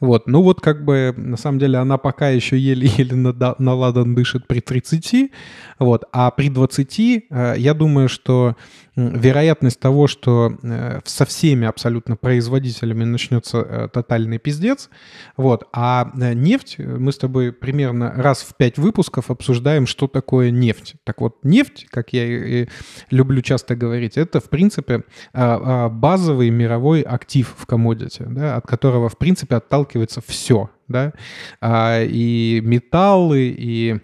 [0.00, 3.16] Вот, ну вот как бы на самом деле она пока еще еле-еле
[3.58, 5.30] наладан дышит при 30,
[5.78, 8.56] вот, а при 20 э, я думаю, что
[8.96, 14.88] вероятность того, что э, со всеми абсолютно производителями начнется э, тотальный пиздец.
[15.36, 15.68] Вот.
[15.72, 20.94] А э, нефть, мы с тобой примерно раз в пять выпусков обсуждаем, что такое нефть.
[21.04, 22.68] Так вот, нефть, как я и
[23.10, 28.66] люблю часто говорить, это, в принципе, а, а, базовый мировой актив в коммодите, да, от
[28.66, 30.70] которого, в принципе, отталкивается все.
[30.86, 31.12] Да?
[31.60, 34.00] А, и металлы, и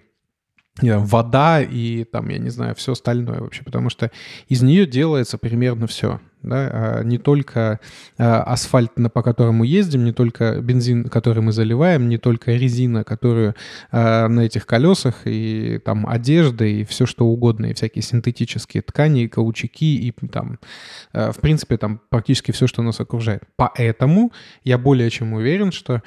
[0.79, 4.11] вода и там, я не знаю, все остальное вообще, потому что
[4.47, 7.79] из нее делается примерно все да, а не только
[8.17, 13.55] а, асфальт, по которому ездим, не только бензин, который мы заливаем, не только резина, которую
[13.91, 19.23] а, на этих колесах, и там одежда, и все что угодно, и всякие синтетические ткани,
[19.23, 20.59] и каучуки, и там,
[21.13, 23.43] в принципе, там практически все, что нас окружает.
[23.55, 24.31] Поэтому
[24.63, 26.01] я более чем уверен, что,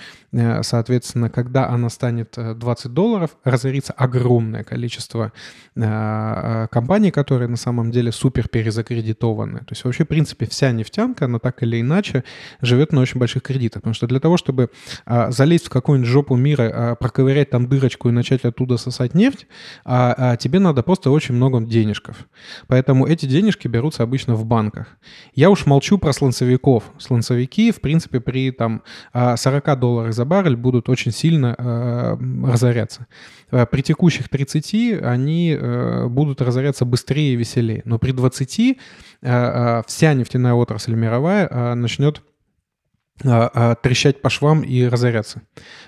[0.62, 5.32] соответственно, когда она станет 20 долларов, разорится огромное количество
[5.74, 9.60] компаний, которые на самом деле супер перезакредитованы.
[9.60, 12.24] То есть вообще, принципе, принципе, вся нефтянка, она так или иначе
[12.62, 13.82] живет на очень больших кредитах.
[13.82, 14.70] Потому что для того, чтобы
[15.04, 19.46] а, залезть в какую-нибудь жопу мира, а, проковырять там дырочку и начать оттуда сосать нефть,
[19.84, 22.16] а, а тебе надо просто очень много денежков.
[22.68, 24.86] Поэтому эти денежки берутся обычно в банках.
[25.34, 26.84] Я уж молчу про слонцевиков.
[26.98, 28.82] Слонцевики, в принципе, при там
[29.12, 33.06] 40 а, долларах за баррель будут очень сильно а, разоряться.
[33.50, 37.82] А, при текущих 30 они а, будут разоряться быстрее и веселее.
[37.84, 38.78] Но при 20
[39.22, 42.22] а, вся нефтяная отрасль мировая а, начнет
[43.24, 45.42] а, а, трещать по швам и разоряться.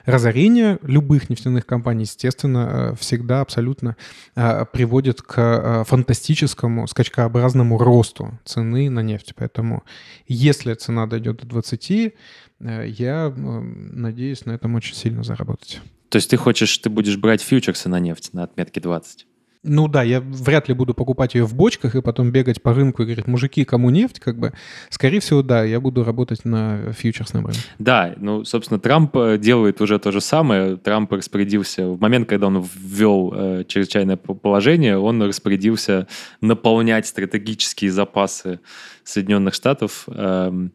[0.04, 3.96] Разорение любых нефтяных компаний, естественно, всегда абсолютно
[4.34, 9.32] приводит к фантастическому скачкообразному росту цены на нефть.
[9.34, 9.82] Поэтому
[10.28, 12.14] если цена дойдет до 20,
[12.60, 15.80] я надеюсь на этом очень сильно заработать.
[16.08, 19.26] То есть ты хочешь, ты будешь брать фьючерсы на нефть на отметке 20?
[19.66, 23.02] Ну да, я вряд ли буду покупать ее в бочках и потом бегать по рынку
[23.02, 24.52] и говорить, мужики, кому нефть, как бы.
[24.90, 27.60] Скорее всего, да, я буду работать на фьючерсном рынке.
[27.78, 30.76] Да, ну, собственно, Трамп э, делает уже то же самое.
[30.76, 36.06] Трамп распорядился, в момент, когда он ввел э, чрезвычайное положение, он распорядился
[36.40, 38.60] наполнять стратегические запасы
[39.02, 40.68] Соединенных Штатов э,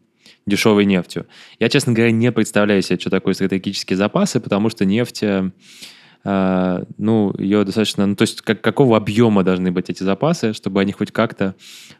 [0.46, 1.28] дешевой нефтью.
[1.60, 5.24] Я, честно говоря, не представляю себе, что такое стратегические запасы, потому что нефть...
[5.24, 5.52] Э,
[6.24, 8.06] ну, ее достаточно...
[8.06, 11.56] Ну, то есть как, какого объема должны быть эти запасы, чтобы они хоть как-то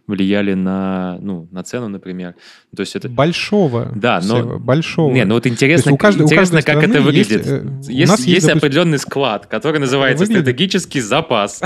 [0.06, 2.36] влияли на, ну, на цену, например.
[2.76, 3.10] То есть это...
[3.10, 3.92] Большого.
[3.96, 4.60] Да, но...
[4.60, 5.12] Большого.
[5.12, 7.46] Не, ну вот интересно, у каждой, интересно у как это выглядит.
[7.46, 8.58] Есть, э, есть, есть, есть допустим...
[8.58, 10.44] определенный склад, который называется выглядит...
[10.44, 11.62] стратегический запас.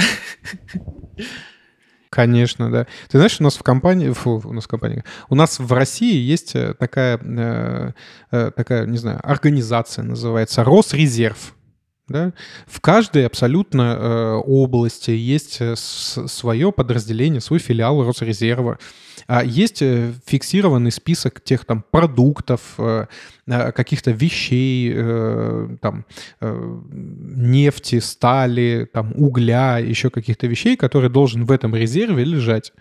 [2.10, 2.88] Конечно, да.
[3.10, 6.16] Ты знаешь, у нас в компании, фу, у нас в компании, у нас в России
[6.16, 7.92] есть э, такая, э,
[8.32, 11.56] э, такая, не знаю, организация, называется Росрезерв.
[12.08, 12.34] Да?
[12.68, 18.78] В каждой абсолютно э, области есть э, свое подразделение, свой филиал Росрезерва.
[19.26, 23.08] А есть э, фиксированный список тех там продуктов, э,
[23.48, 26.06] э каких-то вещей, э, там,
[26.42, 32.72] э, нефти, стали, там, угля, еще каких-то вещей, которые должен в этом резерве лежать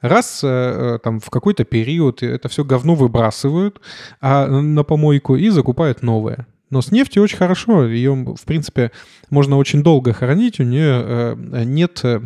[0.00, 3.80] раз там в какой-то период это все говно выбрасывают
[4.20, 6.46] а, на помойку и закупают новое.
[6.70, 7.86] Но с нефтью очень хорошо.
[7.86, 8.92] Ее, в принципе,
[9.30, 10.60] можно очень долго хранить.
[10.60, 12.20] У нее э, нет э,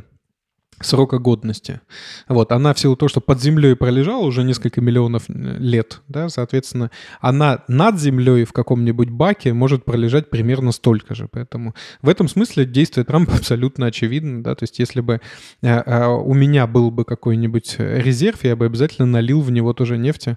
[0.81, 1.81] срока годности.
[2.29, 6.29] Вот, она в силу того, что под землей пролежала уже несколько миллионов э, лет, да,
[6.29, 11.29] соответственно, она над землей в каком-нибудь баке может пролежать примерно столько же.
[11.31, 15.21] Поэтому в этом смысле действие Трампа абсолютно очевидно, да, то есть если бы
[15.63, 19.99] э, э, у меня был бы какой-нибудь резерв, я бы обязательно налил в него тоже
[19.99, 20.37] нефти,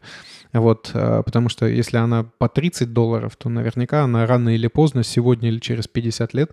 [0.54, 5.50] вот, потому что если она по 30 долларов, то наверняка она рано или поздно, сегодня
[5.50, 6.52] или через 50 лет,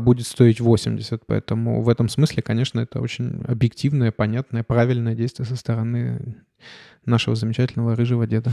[0.00, 1.26] будет стоить 80.
[1.26, 6.36] Поэтому в этом смысле, конечно, это очень объективное, понятное, правильное действие со стороны
[7.06, 8.52] нашего замечательного рыжего деда.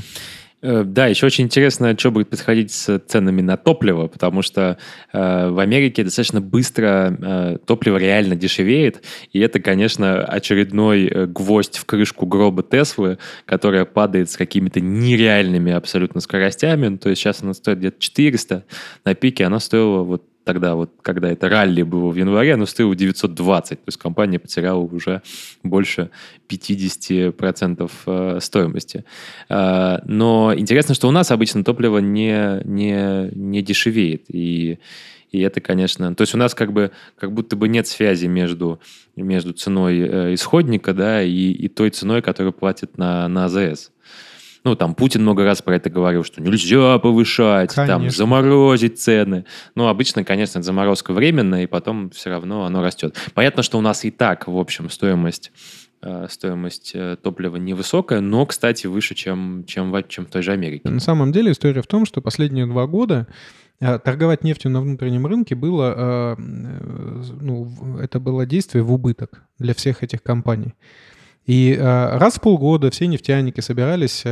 [0.61, 4.77] Э, да, еще очень интересно, что будет происходить с ценами на топливо, потому что
[5.11, 11.77] э, в Америке достаточно быстро э, топливо реально дешевеет, и это, конечно, очередной э, гвоздь
[11.77, 16.87] в крышку гроба Теслы, которая падает с какими-то нереальными абсолютно скоростями.
[16.87, 18.65] Ну, то есть сейчас она стоит где-то 400,
[19.05, 22.95] на пике она стоила вот тогда вот, когда это ралли было в январе, оно стоило
[22.95, 25.21] 920, то есть компания потеряла уже
[25.63, 26.09] больше
[26.49, 29.05] 50% э, стоимости.
[29.49, 34.79] Э, но интересно, что у нас обычно топливо не, не, не дешевеет, и
[35.31, 36.13] и это, конечно...
[36.13, 38.81] То есть у нас как бы как будто бы нет связи между,
[39.15, 43.91] между ценой э, исходника да, и, и той ценой, которую платят на, на АЗС.
[44.63, 47.87] Ну, там Путин много раз про это говорил, что нельзя повышать, Конечно.
[47.87, 49.45] там заморозить цены.
[49.73, 53.17] Ну, обычно, конечно, заморозка временная, и потом все равно оно растет.
[53.33, 55.51] Понятно, что у нас и так, в общем, стоимость
[56.03, 60.51] э, стоимость э, топлива невысокая, но, кстати, выше, чем, чем, в, чем в той же
[60.51, 60.87] Америке.
[60.87, 63.27] На самом деле история в том, что последние два года
[63.79, 70.03] э, торговать нефтью на внутреннем рынке было, ну, это было действие в убыток для всех
[70.03, 70.75] этих компаний.
[71.47, 74.23] И раз в полгода все нефтяники собирались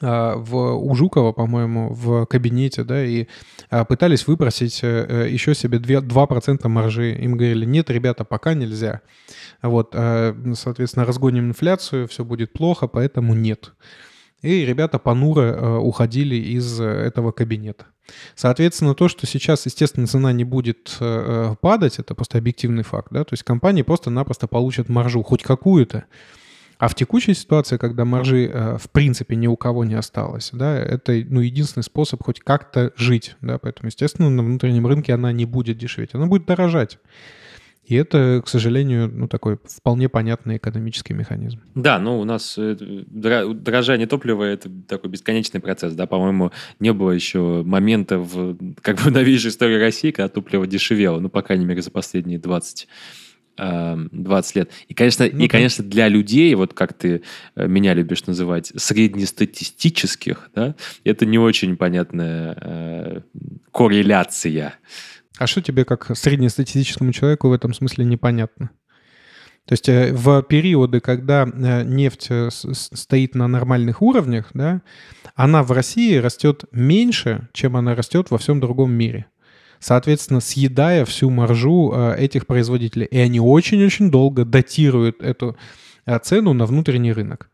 [0.00, 3.26] в, у Жукова, по-моему, в кабинете, да, и
[3.70, 7.14] а, пытались выпросить э, еще себе 2%, 2% маржи.
[7.14, 9.00] Им говорили, нет, ребята, пока нельзя.
[9.62, 13.72] Вот, а, соответственно, разгоним инфляцию, все будет плохо, поэтому нет.
[14.42, 17.86] И ребята понуро э, уходили из этого кабинета.
[18.34, 23.24] Соответственно, то, что сейчас, естественно, цена не будет э, падать, это просто объективный факт, да,
[23.24, 26.04] то есть компании просто-напросто получат маржу, хоть какую-то,
[26.78, 30.76] а в текущей ситуации, когда маржи э, в принципе ни у кого не осталось, да,
[30.78, 33.36] это ну, единственный способ хоть как-то жить.
[33.40, 36.98] Да, поэтому, естественно, на внутреннем рынке она не будет дешеветь, она будет дорожать.
[37.86, 41.60] И это, к сожалению, ну, такой вполне понятный экономический механизм.
[41.76, 47.12] Да, ну, у нас э, дорожание топлива– это такой бесконечный процесс, да, по-моему, не было
[47.12, 51.80] еще момента в, как бы, новейшей истории России, когда топливо дешевело, ну, по крайней мере,
[51.80, 52.88] за последние 20
[53.56, 54.70] 20 лет.
[54.88, 57.22] И, конечно, ну, и, конечно, для людей, вот как ты
[57.54, 63.20] э, меня любишь называть, среднестатистических, да, это не очень понятная э,
[63.72, 64.74] корреляция.
[65.38, 68.70] А что тебе, как среднестатистическому человеку, в этом смысле непонятно?
[69.66, 74.82] То есть э, в периоды, когда э, нефть стоит на нормальных уровнях, да,
[75.34, 79.26] она в России растет меньше, чем она растет во всем другом мире
[79.80, 83.06] соответственно, съедая всю маржу э, этих производителей.
[83.06, 85.56] И они очень-очень долго датируют эту
[86.06, 87.50] э, цену на внутренний рынок.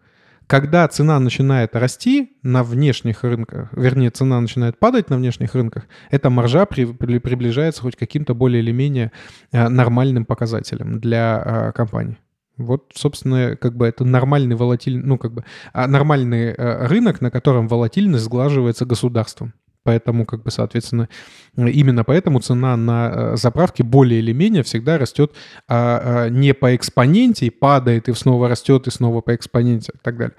[0.46, 6.30] Когда цена начинает расти на внешних рынках, вернее, цена начинает падать на внешних рынках, эта
[6.30, 9.12] маржа при, при, приближается хоть каким-то более или менее
[9.52, 12.18] э, нормальным показателем для компании.
[12.58, 17.66] Вот, собственно, как бы это нормальный волатильный, ну, как бы а, нормальный рынок, на котором
[17.66, 19.54] волатильность сглаживается государством.
[19.84, 21.08] Поэтому, как бы, соответственно,
[21.56, 25.32] именно поэтому цена на э, заправке более или менее всегда растет
[25.66, 29.98] а, а, не по экспоненте, и падает, и снова растет, и снова по экспоненте и
[30.00, 30.36] так далее.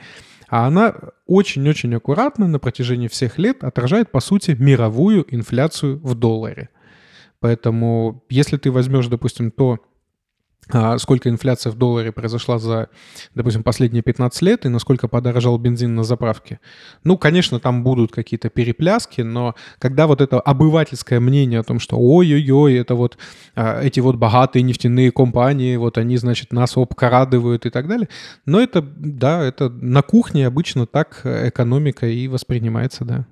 [0.47, 6.69] А она очень-очень аккуратно на протяжении всех лет отражает, по сути, мировую инфляцию в долларе.
[7.39, 9.79] Поэтому, если ты возьмешь, допустим, то,
[10.97, 12.89] сколько инфляция в долларе произошла за,
[13.35, 16.59] допустим, последние 15 лет и насколько подорожал бензин на заправке.
[17.03, 21.97] Ну, конечно, там будут какие-то перепляски, но когда вот это обывательское мнение о том, что
[21.97, 23.17] ой-ой-ой, это вот
[23.55, 28.07] а, эти вот богатые нефтяные компании, вот они, значит, нас обкрадывают и так далее,
[28.45, 33.25] но это, да, это на кухне обычно так экономика и воспринимается, да.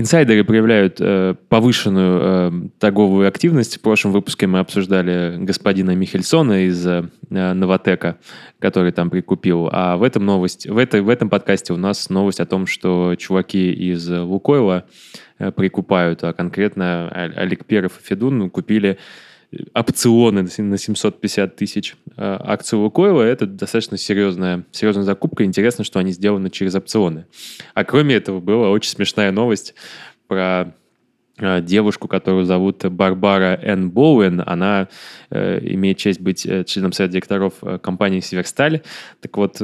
[0.00, 3.76] Инсайдеры проявляют э, повышенную э, торговую активность.
[3.76, 8.16] В прошлом выпуске мы обсуждали господина Михельсона из э, Новотека,
[8.60, 9.68] который там прикупил.
[9.70, 13.14] А в этом новость, в, этой, в этом подкасте у нас новость о том, что
[13.16, 14.86] чуваки из Лукойла
[15.38, 18.96] э, прикупают, а конкретно Олег Перов и Федун купили
[19.74, 25.44] опционы на 750 тысяч э, акций Лукойла, это достаточно серьезная, серьезная закупка.
[25.44, 27.26] Интересно, что они сделаны через опционы.
[27.74, 29.74] А кроме этого, была очень смешная новость
[30.28, 30.72] про
[31.38, 33.90] э, девушку, которую зовут Барбара Н.
[33.90, 34.42] Боуэн.
[34.46, 34.88] Она
[35.30, 38.82] э, имеет честь быть э, членом совета директоров компании «Северсталь».
[39.20, 39.60] Так вот,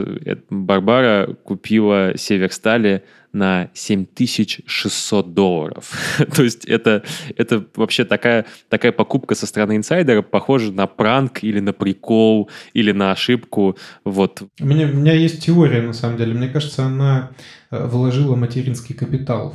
[0.50, 3.04] Барбара купила «Северстали»
[3.36, 5.92] на 7600 долларов.
[6.34, 7.02] То есть это,
[7.36, 12.92] это вообще такая, такая покупка со стороны инсайдера похожа на пранк или на прикол, или
[12.92, 13.76] на ошибку.
[14.04, 14.42] Вот.
[14.60, 16.34] У меня, у меня есть теория, на самом деле.
[16.34, 17.30] Мне кажется, она
[17.70, 19.54] э, вложила материнский капитал.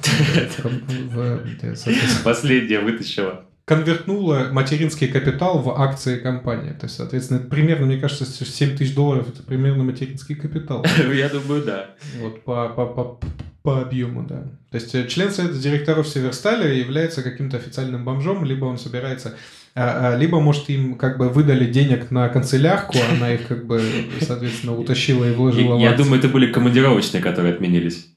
[2.23, 6.71] Последняя вытащила конвертнула материнский капитал в акции компании.
[6.71, 10.85] То есть, соответственно, это примерно, мне кажется, 7 тысяч долларов это примерно материнский капитал.
[11.13, 11.91] Я думаю, да.
[12.19, 13.19] Вот по, по, по,
[13.63, 14.43] по объему, да.
[14.71, 19.35] То есть э, член совета директоров Северстали является каким-то официальным бомжом, либо он собирается
[19.73, 23.81] а, а, либо, может, им как бы выдали денег на канцелярку, она их как бы,
[24.19, 28.07] соответственно, утащила и вложила Я думаю, это были командировочные, которые отменились.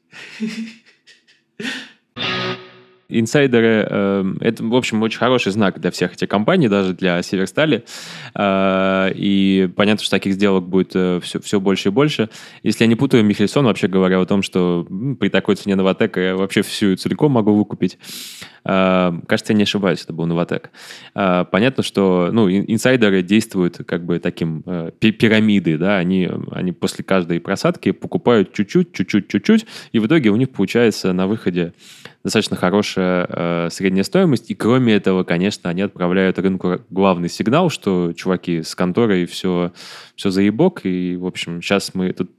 [3.20, 7.84] Инсайдеры э, это, в общем, очень хороший знак для всех этих компаний, даже для Северстали.
[8.34, 12.28] Э, и понятно, что таких сделок будет э, все, все больше и больше.
[12.62, 14.86] Если я не путаю, Михельсон вообще говорил о том, что
[15.20, 17.98] при такой цене Новотека я вообще всю целиком могу выкупить.
[18.64, 20.70] Э, кажется, я не ошибаюсь, это был Новотек.
[21.14, 24.62] Понятно, что ну, инсайдеры действуют как бы таким
[24.98, 30.36] пирамиды, да, они, они после каждой просадки покупают чуть-чуть, чуть-чуть, чуть-чуть, и в итоге у
[30.36, 31.72] них получается на выходе
[32.24, 34.50] достаточно хорошая э, средняя стоимость.
[34.50, 39.72] И кроме этого, конечно, они отправляют рынку главный сигнал, что, чуваки, с конторой все,
[40.16, 40.80] все заебок.
[40.84, 42.30] И, в общем, сейчас мы тут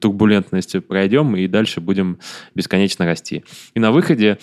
[0.00, 2.18] турбулентность пройдем и дальше будем
[2.54, 3.44] бесконечно расти.
[3.74, 4.38] И на выходе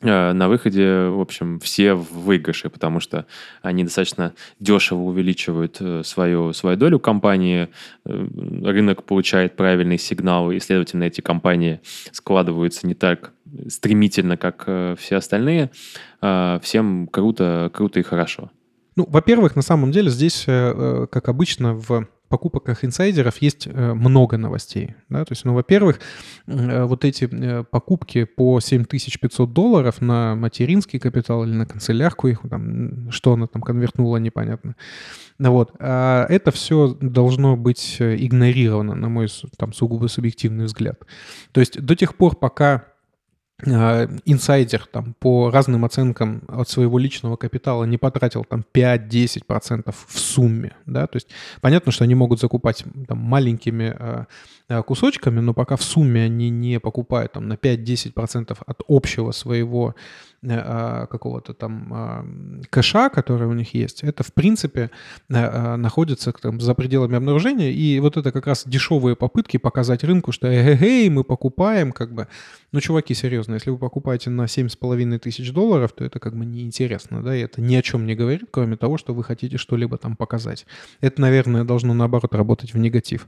[0.00, 3.26] на выходе, в общем, все в выигрыше, потому что
[3.62, 7.68] они достаточно дешево увеличивают э, свою, свою долю компании,
[8.04, 8.26] э,
[8.64, 11.80] рынок получает правильный сигнал, и, следовательно, эти компании
[12.12, 13.32] складываются не так
[13.68, 14.68] стремительно, как
[14.98, 15.70] все остальные.
[16.20, 18.50] Всем круто, круто и хорошо.
[18.94, 24.94] Ну, во-первых, на самом деле здесь, как обычно, в покупках инсайдеров есть э, много новостей.
[25.08, 25.24] Да?
[25.24, 26.00] То есть, ну, во-первых,
[26.46, 32.40] э, вот эти э, покупки по 7500 долларов на материнский капитал или на канцелярку их,
[32.48, 34.76] там, что она там конвертнула, непонятно.
[35.38, 35.72] Вот.
[35.78, 41.00] А это все должно быть игнорировано, на мой там, сугубо субъективный взгляд.
[41.52, 42.86] То есть до тех пор, пока
[43.64, 50.76] инсайдер там по разным оценкам от своего личного капитала не потратил там 5-10% в сумме,
[50.86, 51.28] да, то есть
[51.60, 54.26] понятно, что они могут закупать там маленькими а, а,
[54.86, 59.94] кусочками, но пока в сумме они не покупают там на 5-10% от общего своего
[60.40, 64.90] Э, какого-то там кэша, который у них есть, это, в принципе,
[65.28, 67.72] э, э, находится там, за пределами обнаружения.
[67.72, 72.28] И вот это как раз дешевые попытки показать рынку, что эй, мы покупаем, как бы.
[72.70, 77.20] Ну, чуваки, серьезно, если вы покупаете на 7,5 тысяч долларов, то это как бы неинтересно,
[77.22, 80.14] да, и это ни о чем не говорит, кроме того, что вы хотите что-либо там
[80.14, 80.66] показать.
[81.00, 83.26] Это, наверное, должно, наоборот, работать в негатив.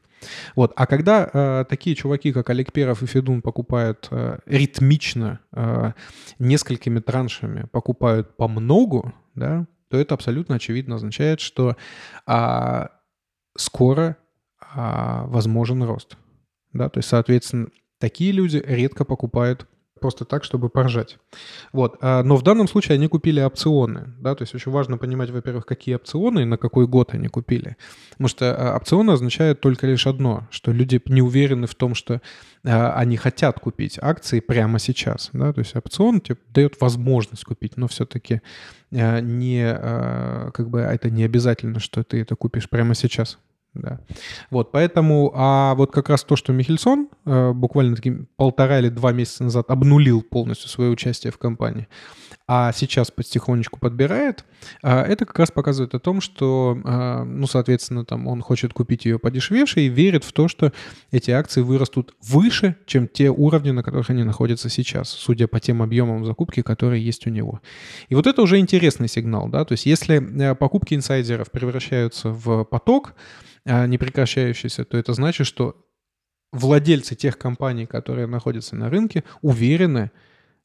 [0.54, 0.72] Вот.
[0.76, 5.92] А когда э, такие чуваки, как Олег Перов и Федун, покупают э, ритмично э,
[6.38, 11.76] несколькими траншами покупают по многу, да, то это абсолютно очевидно означает, что
[12.24, 12.90] а,
[13.56, 14.16] скоро
[14.60, 16.16] а, возможен рост.
[16.72, 17.68] Да, то есть, соответственно,
[17.98, 19.66] такие люди редко покупают
[20.00, 21.18] просто так, чтобы поржать.
[21.72, 21.96] Вот.
[22.00, 24.12] А, но в данном случае они купили опционы.
[24.18, 24.34] Да?
[24.34, 27.76] То есть очень важно понимать, во-первых, какие опционы и на какой год они купили.
[28.10, 32.20] Потому что а, опционы означают только лишь одно, что люди не уверены в том, что
[32.64, 35.30] а, они хотят купить акции прямо сейчас.
[35.32, 35.52] Да?
[35.52, 38.40] То есть опцион тебе дает возможность купить, но все-таки
[38.90, 39.72] не,
[40.52, 43.38] как бы, это не обязательно, что ты это купишь прямо сейчас.
[43.74, 44.00] Да.
[44.50, 49.12] Вот, поэтому, а вот как раз то, что Михельсон э, буквально таким полтора или два
[49.12, 51.86] месяца назад обнулил полностью свое участие в компании,
[52.48, 54.44] а сейчас потихонечку подбирает,
[54.82, 59.04] э, это как раз показывает о том, что, э, ну, соответственно, там он хочет купить
[59.04, 60.72] ее подешевевше и верит в то, что
[61.12, 65.80] эти акции вырастут выше, чем те уровни, на которых они находятся сейчас, судя по тем
[65.80, 67.60] объемам закупки, которые есть у него.
[68.08, 72.64] И вот это уже интересный сигнал, да, то есть если э, покупки инсайдеров превращаются в
[72.64, 73.14] поток,
[73.64, 75.76] а, не прекращающийся, то это значит, что
[76.52, 80.10] владельцы тех компаний, которые находятся на рынке, уверены,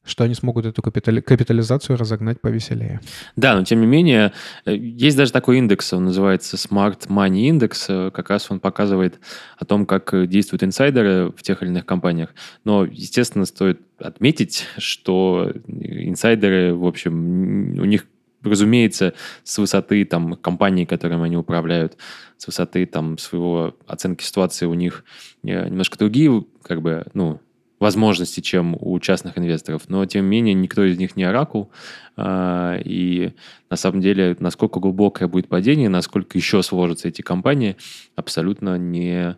[0.06, 3.00] что они смогут эту капитали- капитализацию разогнать повеселее.
[3.34, 4.32] Да, но тем не менее,
[4.64, 9.18] э, есть даже такой индекс, он называется Smart Money Index, э, как раз он показывает
[9.58, 12.34] о том, как э, действуют инсайдеры в тех или иных компаниях.
[12.64, 18.06] Но, естественно, стоит отметить, что инсайдеры, в общем, у них
[18.50, 21.96] разумеется, с высоты там, компании, которым они управляют,
[22.36, 25.04] с высоты там, своего оценки ситуации у них
[25.42, 27.40] э, немножко другие, как бы, ну,
[27.78, 29.82] возможностей, чем у частных инвесторов.
[29.88, 31.70] Но, тем не менее, никто из них не оракул.
[32.16, 33.32] А, и
[33.68, 37.76] на самом деле, насколько глубокое будет падение, насколько еще сложатся эти компании,
[38.14, 39.36] абсолютно не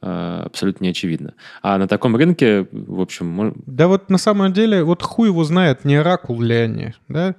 [0.00, 1.34] абсолютно не очевидно.
[1.62, 3.54] А на таком рынке, в общем...
[3.66, 7.34] Да вот на самом деле, вот хуй его знает, не оракул ли они, да?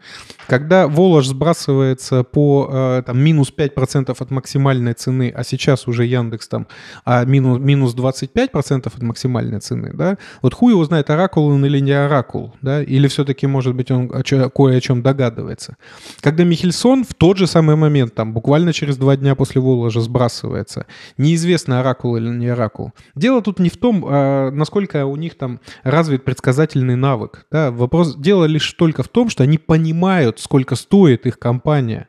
[0.48, 6.48] Когда Волож сбрасывается по э, там, минус 5% от максимальной цены, а сейчас уже Яндекс
[6.48, 6.68] там
[7.06, 10.18] а минус, минус 25% от максимальной цены, да?
[10.42, 12.84] Вот хуй его знает, оракул он или не оракул, да?
[12.84, 15.78] Или все-таки, может быть, он кое о чем догадывается.
[16.20, 20.86] Когда Михельсон в тот же самый момент, там, буквально через два дня после Воложа сбрасывается,
[21.18, 22.94] неизвестно, оракул или не Оракул.
[23.16, 27.46] Дело тут не в том, а, насколько у них там развит предсказательный навык.
[27.52, 27.72] Да?
[27.72, 32.08] Вопрос, дело лишь только в том, что они понимают, сколько стоит их компания.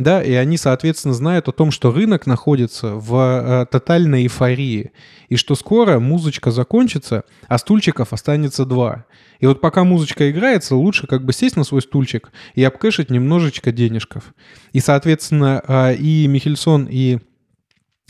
[0.00, 4.92] Да, и они, соответственно, знают о том, что рынок находится в э, тотальной эйфории,
[5.28, 9.04] и что скоро музычка закончится, а стульчиков останется два.
[9.40, 13.72] И вот пока музычка играется, лучше как бы сесть на свой стульчик и обкэшить немножечко
[13.72, 14.32] денежков.
[14.72, 17.18] И, соответственно, э, и Михельсон, и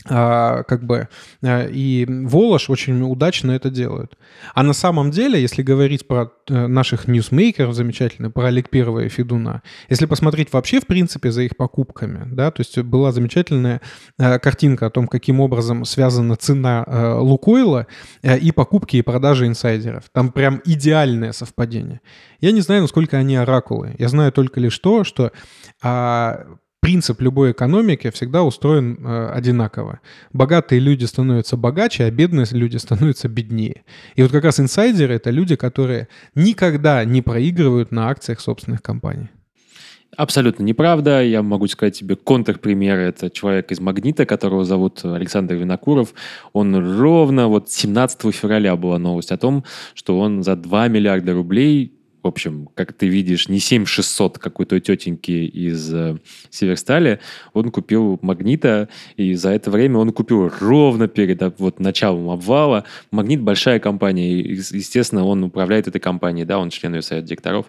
[0.09, 1.09] а, как бы
[1.43, 4.17] а, и Волош очень удачно это делают.
[4.55, 9.61] А на самом деле, если говорить про э, наших ньюсмейкеров замечательно, про Олег и Федуна,
[9.89, 13.81] если посмотреть вообще, в принципе, за их покупками, да, то есть была замечательная
[14.17, 17.87] э, картинка о том, каким образом связана цена э, Лукойла
[18.23, 20.05] и покупки и продажи инсайдеров.
[20.11, 22.01] Там прям идеальное совпадение.
[22.39, 23.95] Я не знаю, насколько они оракулы.
[23.99, 25.31] Я знаю только лишь то, что
[25.81, 26.45] а,
[26.81, 29.99] принцип любой экономики всегда устроен э, одинаково.
[30.33, 33.83] Богатые люди становятся богаче, а бедные люди становятся беднее.
[34.15, 39.29] И вот как раз инсайдеры— это люди, которые никогда не проигрывают на акциях собственных компаний.
[40.17, 41.23] Абсолютно неправда.
[41.23, 42.97] Я могу сказать тебе контрпример.
[42.97, 46.13] Это человек из «Магнита», которого зовут Александр Винокуров.
[46.51, 49.63] Он ровно вот 17 февраля была новость о том,
[49.93, 55.31] что он за 2 миллиарда рублей в общем, как ты видишь, не 7600 какой-то тетеньки
[55.31, 56.17] из э,
[56.49, 57.19] Северстали,
[57.53, 62.85] он купил Магнита, и за это время он купил ровно перед а, вот началом обвала.
[63.11, 67.65] Магнит большая компания, и, естественно, он управляет этой компанией, да, он член ее совета директоров.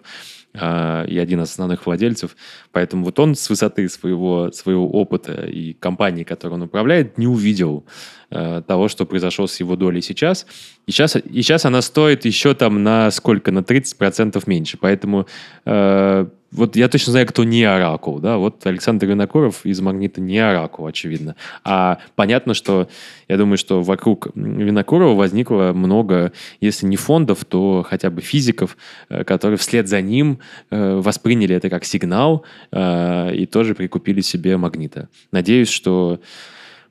[0.55, 2.35] А, и один из основных владельцев.
[2.71, 7.85] Поэтому вот он с высоты своего, своего опыта и компании, которую он управляет, не увидел
[8.22, 8.22] э,
[8.67, 10.45] того, что произошло с его долей сейчас.
[10.87, 13.51] И сейчас, и сейчас она стоит еще там на сколько?
[13.51, 14.77] На 30% меньше.
[14.79, 15.27] Поэтому
[15.65, 20.37] э, вот я точно знаю, кто не Оракул, да, вот Александр Винокуров из Магнита не
[20.37, 21.35] Оракул, очевидно.
[21.63, 22.87] А понятно, что
[23.27, 26.31] я думаю, что вокруг Винокурова возникло много,
[26.61, 28.77] если не фондов, то хотя бы физиков,
[29.09, 34.55] э, которые вслед за ним э, восприняли это как сигнал э, и тоже прикупили себе
[34.57, 35.09] Магнита.
[35.31, 36.19] Надеюсь, что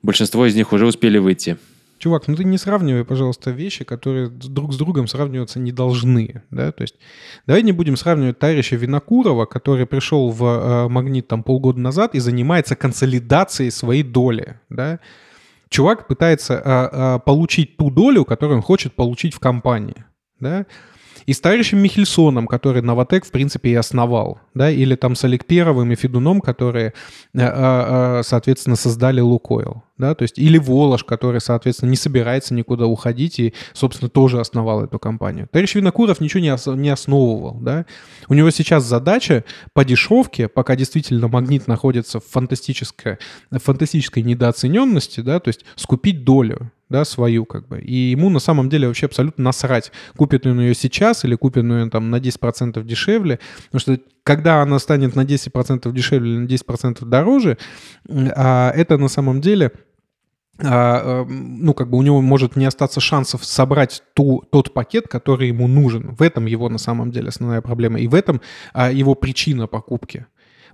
[0.03, 1.57] большинство из них уже успели выйти.
[1.97, 6.73] Чувак, ну ты не сравнивай, пожалуйста, вещи, которые друг с другом сравниваться не должны, да,
[6.73, 6.95] то есть
[7.47, 12.19] давай не будем сравнивать товарища Винокурова, который пришел в э, Магнит там полгода назад и
[12.19, 14.99] занимается консолидацией своей доли, да,
[15.69, 20.03] чувак пытается э, э, получить ту долю, которую он хочет получить в компании,
[20.41, 20.65] да,
[21.25, 25.45] и с товарищем Михельсоном, который Новотек, в принципе, и основал, да, или там с Олег
[25.45, 26.93] Первым и Федуном, которые,
[27.33, 32.53] э, э, э, соответственно, создали Лукойл, да, то есть или Волош, который, соответственно, не собирается
[32.53, 35.47] никуда уходить и, собственно, тоже основал эту компанию.
[35.51, 37.85] Товарищ Винокуров ничего не, ос- не основывал, да.
[38.27, 39.43] У него сейчас задача
[39.73, 43.17] по дешевке, пока действительно магнит находится в фантастической,
[43.51, 47.79] в фантастической недооцененности, да, то есть скупить долю, да, свою, как бы.
[47.81, 51.73] И ему на самом деле вообще абсолютно насрать, купит он ее сейчас или купит он
[51.73, 53.39] ее там на 10% дешевле,
[53.71, 57.57] потому что когда она станет на 10% дешевле или на 10% дороже,
[58.07, 59.71] а это на самом деле
[60.63, 65.47] а, ну, как бы у него может не остаться шансов собрать ту, тот пакет, который
[65.47, 66.13] ему нужен.
[66.13, 67.99] В этом его на самом деле основная проблема.
[67.99, 68.39] И в этом
[68.71, 70.27] а, его причина покупки.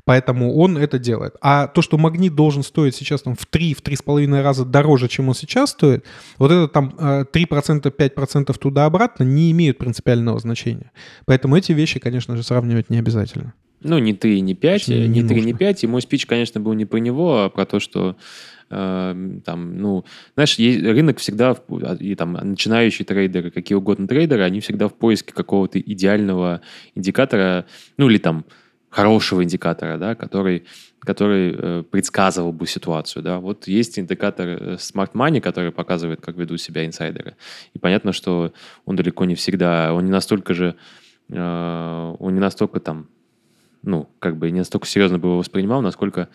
[0.06, 1.36] Поэтому он это делает.
[1.42, 5.72] А то, что магнит должен стоить сейчас там в 3-3,5 раза дороже, чем он сейчас
[5.72, 6.06] стоит,
[6.38, 10.92] вот это там 3%, э, 5% туда-обратно не имеют принципиального значения.
[11.26, 13.54] Поэтому эти вещи, конечно же, сравнивать не обязательно.
[13.82, 15.84] Ну, не ты, не 5, не, не 3, не 5.
[15.84, 18.18] И мой спич, конечно, был не про него, а про то, что
[18.70, 24.44] э, там, ну, знаешь, есть, рынок всегда, а, и там начинающие трейдеры, какие угодно трейдеры,
[24.44, 26.62] они всегда в поиске какого-то идеального
[26.94, 27.66] индикатора,
[27.98, 28.46] ну, или там
[28.90, 30.66] хорошего индикатора, да, который,
[31.00, 33.24] который э, предсказывал бы ситуацию.
[33.24, 33.40] Да.
[33.40, 37.36] Вот есть индикатор э, Smart Money, который показывает, как ведут себя инсайдеры.
[37.74, 38.52] И понятно, что
[38.86, 40.76] он далеко не всегда, он не настолько же,
[41.30, 43.08] э, он не настолько там,
[43.84, 46.30] ну, как бы не настолько серьезно бы его воспринимал, насколько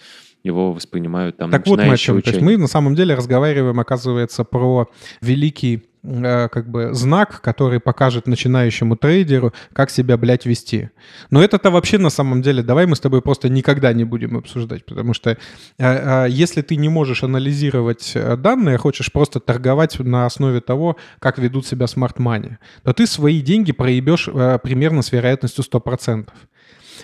[0.45, 2.21] его воспринимают там Так вот мы о чем.
[2.23, 4.89] То есть мы на самом деле разговариваем, оказывается, про
[5.23, 10.91] великий как бы знак, который покажет начинающему трейдеру, как себя, блядь, вести.
[11.31, 14.85] Но это-то вообще на самом деле, давай мы с тобой просто никогда не будем обсуждать,
[14.85, 15.37] потому что э,
[15.79, 21.39] э, если ты не можешь анализировать э, данные, хочешь просто торговать на основе того, как
[21.39, 26.29] ведут себя смарт-мани, то ты свои деньги проебешь э, примерно с вероятностью 100%.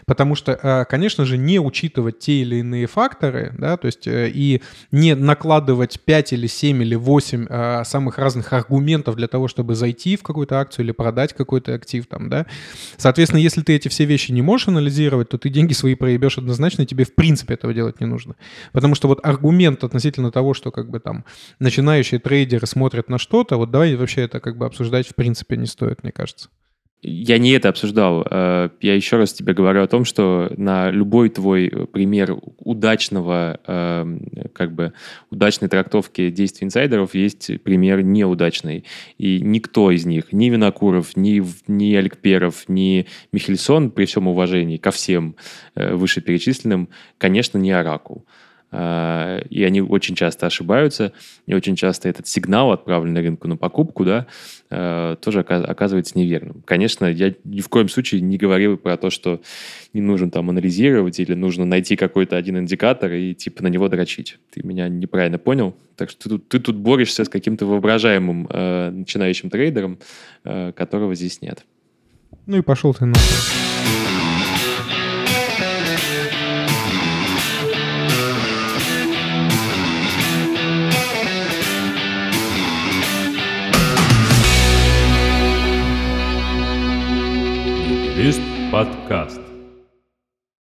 [0.07, 4.30] Потому что, э, конечно же, не учитывать те или иные факторы, да, то есть э,
[4.32, 9.74] и не накладывать 5 или 7 или 8 э, самых разных аргументов для того, чтобы
[9.74, 12.47] зайти в какую-то акцию или продать какой-то актив там, да.
[12.97, 16.82] Соответственно, если ты эти все вещи не можешь анализировать, то ты деньги свои проебешь однозначно,
[16.82, 18.36] и тебе в принципе этого делать не нужно.
[18.72, 21.24] Потому что вот аргумент относительно того, что как бы там
[21.59, 25.66] начинающие трейдеры смотрят на что-то, вот давай вообще это как бы обсуждать в принципе не
[25.66, 26.49] стоит, мне кажется.
[27.03, 28.27] Я не это обсуждал.
[28.31, 34.23] Э, я еще раз тебе говорю о том, что на любой твой пример удачного, эм,
[34.53, 34.93] как бы,
[35.31, 38.85] удачной трактовки действий инсайдеров есть пример неудачный.
[39.17, 44.91] И никто из них, ни Винокуров, ни, ни Аликперов, ни Михельсон, при всем уважении ко
[44.91, 45.37] всем
[45.77, 48.27] э, вышеперечисленным, конечно, не Оракул.
[48.73, 51.12] А, и они очень часто ошибаются,
[51.47, 54.27] и очень часто этот сигнал, отправленный рынку на покупку, да,
[54.71, 56.62] а, тоже оказывается неверным.
[56.64, 59.41] Конечно, я ни в коем случае не говорил про то, что
[59.93, 64.39] не нужно там анализировать или нужно найти какой-то один индикатор и типа на него дрочить.
[64.51, 65.75] Ты меня неправильно понял.
[65.97, 69.99] Так что ты тут, ты тут борешься с каким-то воображаемым э, начинающим трейдером,
[70.45, 71.64] э, которого здесь нет.
[72.47, 73.70] Ну и пошел ты нахуй.
[88.71, 89.39] Подкаст.